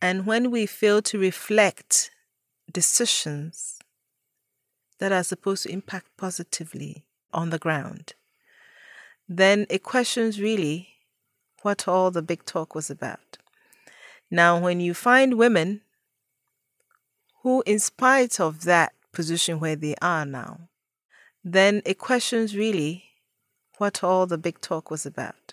And 0.00 0.24
when 0.24 0.50
we 0.50 0.64
fail 0.64 1.02
to 1.02 1.18
reflect 1.18 2.10
decisions 2.72 3.80
that 4.98 5.12
are 5.12 5.22
supposed 5.22 5.64
to 5.64 5.72
impact 5.72 6.06
positively 6.16 7.04
on 7.34 7.50
the 7.50 7.58
ground, 7.58 8.14
then 9.28 9.66
it 9.68 9.82
questions 9.82 10.40
really 10.40 10.88
what 11.60 11.86
all 11.86 12.10
the 12.10 12.22
big 12.22 12.46
talk 12.46 12.74
was 12.74 12.88
about. 12.88 13.36
Now, 14.30 14.58
when 14.58 14.80
you 14.80 14.94
find 14.94 15.36
women 15.36 15.82
who, 17.42 17.62
in 17.66 17.78
spite 17.78 18.40
of 18.40 18.64
that 18.64 18.94
position 19.18 19.58
where 19.58 19.74
they 19.74 19.96
are 20.00 20.24
now, 20.24 20.68
then 21.42 21.82
it 21.84 21.98
questions 21.98 22.56
really 22.56 23.02
what 23.78 24.04
all 24.04 24.26
the 24.28 24.38
big 24.38 24.60
talk 24.60 24.92
was 24.92 25.04
about. 25.04 25.52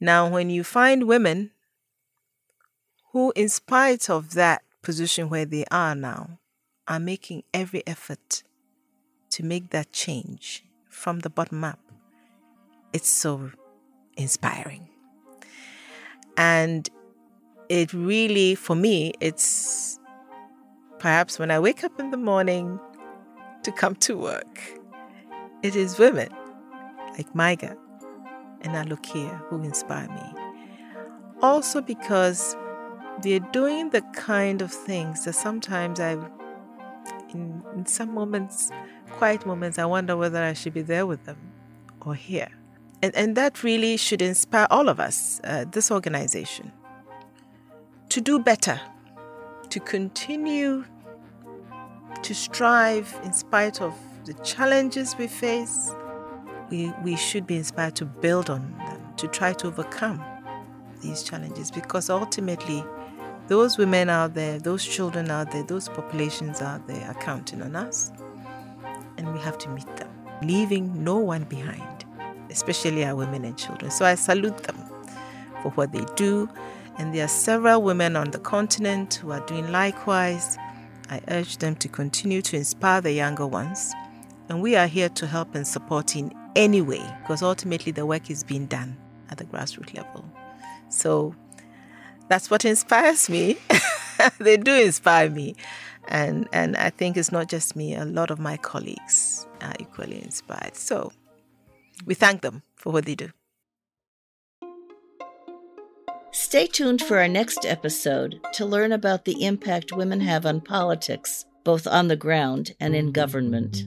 Now, 0.00 0.26
when 0.26 0.48
you 0.48 0.64
find 0.64 1.06
women 1.06 1.50
who, 3.10 3.30
in 3.36 3.50
spite 3.50 4.08
of 4.08 4.32
that 4.32 4.62
position 4.80 5.28
where 5.28 5.44
they 5.44 5.66
are 5.70 5.94
now, 5.94 6.38
are 6.88 6.98
making 6.98 7.42
every 7.52 7.86
effort 7.86 8.42
to 9.32 9.42
make 9.42 9.68
that 9.68 9.92
change 9.92 10.64
from 10.88 11.18
the 11.18 11.28
bottom 11.28 11.64
up, 11.64 11.78
it's 12.94 13.10
so 13.10 13.50
inspiring. 14.16 14.88
And 16.38 16.88
it 17.68 17.92
really, 17.92 18.54
for 18.54 18.74
me, 18.74 19.12
it's 19.20 19.91
perhaps 21.02 21.36
when 21.36 21.50
I 21.50 21.58
wake 21.58 21.82
up 21.82 21.98
in 21.98 22.12
the 22.12 22.16
morning 22.16 22.78
to 23.64 23.72
come 23.72 23.96
to 23.96 24.16
work, 24.16 24.60
it 25.64 25.74
is 25.74 25.98
women 25.98 26.28
like 27.18 27.34
Maiga 27.34 27.76
and 28.60 28.72
Alokir 28.74 29.36
who 29.48 29.60
inspire 29.64 30.08
me. 30.08 30.40
Also 31.42 31.80
because 31.80 32.56
they're 33.20 33.40
doing 33.50 33.90
the 33.90 34.00
kind 34.14 34.62
of 34.62 34.72
things 34.72 35.24
that 35.24 35.32
sometimes 35.32 35.98
I, 35.98 36.12
in, 37.34 37.64
in 37.74 37.84
some 37.84 38.14
moments, 38.14 38.70
quiet 39.10 39.44
moments, 39.44 39.80
I 39.80 39.86
wonder 39.86 40.16
whether 40.16 40.40
I 40.40 40.52
should 40.52 40.72
be 40.72 40.82
there 40.82 41.04
with 41.04 41.24
them 41.24 41.38
or 42.02 42.14
here. 42.14 42.52
And, 43.02 43.12
and 43.16 43.36
that 43.36 43.64
really 43.64 43.96
should 43.96 44.22
inspire 44.22 44.68
all 44.70 44.88
of 44.88 45.00
us, 45.00 45.40
uh, 45.42 45.64
this 45.68 45.90
organization, 45.90 46.70
to 48.10 48.20
do 48.20 48.38
better, 48.38 48.80
to 49.70 49.80
continue 49.80 50.84
to 52.22 52.34
strive 52.34 53.18
in 53.24 53.32
spite 53.32 53.80
of 53.80 53.94
the 54.24 54.34
challenges 54.44 55.16
we 55.18 55.26
face. 55.26 55.90
We, 56.70 56.92
we 57.02 57.16
should 57.16 57.46
be 57.46 57.56
inspired 57.56 57.96
to 57.96 58.04
build 58.04 58.48
on 58.48 58.72
them, 58.78 59.00
to 59.16 59.28
try 59.28 59.52
to 59.54 59.66
overcome 59.66 60.24
these 61.02 61.22
challenges 61.22 61.70
because 61.70 62.08
ultimately, 62.08 62.84
those 63.48 63.76
women 63.76 64.08
out 64.08 64.34
there, 64.34 64.58
those 64.58 64.84
children 64.84 65.30
out 65.30 65.50
there, 65.50 65.64
those 65.64 65.88
populations 65.88 66.62
out 66.62 66.86
there 66.86 67.04
are 67.06 67.14
counting 67.14 67.60
on 67.60 67.76
us, 67.76 68.12
and 69.18 69.32
we 69.32 69.40
have 69.40 69.58
to 69.58 69.68
meet 69.68 69.96
them, 69.96 70.08
leaving 70.42 71.02
no 71.04 71.18
one 71.18 71.44
behind, 71.44 72.04
especially 72.50 73.04
our 73.04 73.16
women 73.16 73.44
and 73.44 73.58
children. 73.58 73.90
So 73.90 74.04
I 74.04 74.14
salute 74.14 74.58
them 74.58 74.76
for 75.62 75.70
what 75.72 75.92
they 75.92 76.04
do, 76.14 76.48
and 76.98 77.12
there 77.12 77.24
are 77.24 77.28
several 77.28 77.82
women 77.82 78.16
on 78.16 78.30
the 78.30 78.38
continent 78.38 79.14
who 79.14 79.32
are 79.32 79.44
doing 79.46 79.70
likewise. 79.72 80.56
I 81.10 81.20
urge 81.28 81.58
them 81.58 81.76
to 81.76 81.88
continue 81.88 82.42
to 82.42 82.56
inspire 82.56 83.00
the 83.00 83.12
younger 83.12 83.46
ones, 83.46 83.92
and 84.48 84.62
we 84.62 84.76
are 84.76 84.86
here 84.86 85.08
to 85.10 85.26
help 85.26 85.54
and 85.54 85.66
support 85.66 86.16
in 86.16 86.32
any 86.56 86.80
way 86.82 87.02
because 87.22 87.42
ultimately 87.42 87.92
the 87.92 88.06
work 88.06 88.30
is 88.30 88.44
being 88.44 88.66
done 88.66 88.96
at 89.30 89.38
the 89.38 89.44
grassroots 89.44 89.94
level. 89.96 90.24
So 90.88 91.34
that's 92.28 92.50
what 92.50 92.64
inspires 92.64 93.28
me. 93.28 93.56
they 94.38 94.56
do 94.56 94.74
inspire 94.74 95.30
me. 95.30 95.56
And, 96.08 96.48
and 96.52 96.76
I 96.76 96.90
think 96.90 97.16
it's 97.16 97.32
not 97.32 97.48
just 97.48 97.76
me, 97.76 97.94
a 97.94 98.04
lot 98.04 98.30
of 98.30 98.38
my 98.38 98.56
colleagues 98.56 99.46
are 99.60 99.74
equally 99.78 100.22
inspired. 100.22 100.76
So 100.76 101.12
we 102.04 102.14
thank 102.14 102.42
them 102.42 102.62
for 102.74 102.92
what 102.92 103.06
they 103.06 103.14
do. 103.14 103.30
Stay 106.34 106.66
tuned 106.66 107.02
for 107.02 107.18
our 107.18 107.28
next 107.28 107.66
episode 107.66 108.40
to 108.54 108.64
learn 108.64 108.92
about 108.92 109.26
the 109.26 109.44
impact 109.44 109.92
women 109.92 110.18
have 110.18 110.46
on 110.46 110.62
politics, 110.62 111.44
both 111.62 111.86
on 111.86 112.08
the 112.08 112.16
ground 112.16 112.74
and 112.80 112.96
in 112.96 113.12
government. 113.12 113.86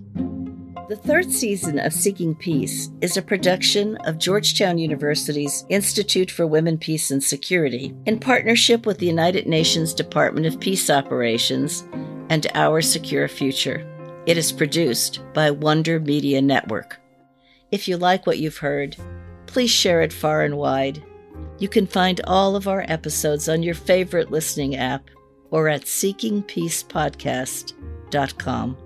The 0.88 0.96
third 0.96 1.32
season 1.32 1.80
of 1.80 1.92
Seeking 1.92 2.36
Peace 2.36 2.92
is 3.02 3.18
a 3.18 3.24
production 3.24 3.98
of 4.06 4.20
Georgetown 4.20 4.78
University's 4.78 5.66
Institute 5.70 6.30
for 6.30 6.46
Women, 6.46 6.78
Peace, 6.78 7.10
and 7.10 7.24
Security 7.24 7.96
in 8.06 8.20
partnership 8.20 8.86
with 8.86 9.00
the 9.00 9.08
United 9.08 9.48
Nations 9.48 9.92
Department 9.92 10.46
of 10.46 10.60
Peace 10.60 10.92
Operations 10.92 11.84
and 12.30 12.46
Our 12.54 12.80
Secure 12.84 13.28
Future. 13.28 13.84
It 14.28 14.38
is 14.38 14.52
produced 14.52 15.20
by 15.34 15.50
Wonder 15.50 16.00
Media 16.00 16.44
Network. 16.44 17.02
If 17.72 17.88
you 17.88 17.98
like 17.98 18.28
what 18.28 18.38
you've 18.38 18.58
heard, 18.58 18.96
please 19.48 19.72
share 19.72 20.02
it 20.02 20.14
far 20.14 20.44
and 20.44 20.58
wide. 20.58 21.04
You 21.58 21.70
can 21.70 21.88
find 21.88 22.22
all 22.26 22.56
of 22.56 22.68
our 22.68 22.86
episodes 22.88 23.50
on 23.50 23.64
your 23.64 23.76
favorite 23.76 24.30
listening 24.32 24.76
app 24.76 25.10
or 25.52 25.70
at 25.70 25.84
seekingpeacepodcast.com. 25.84 28.78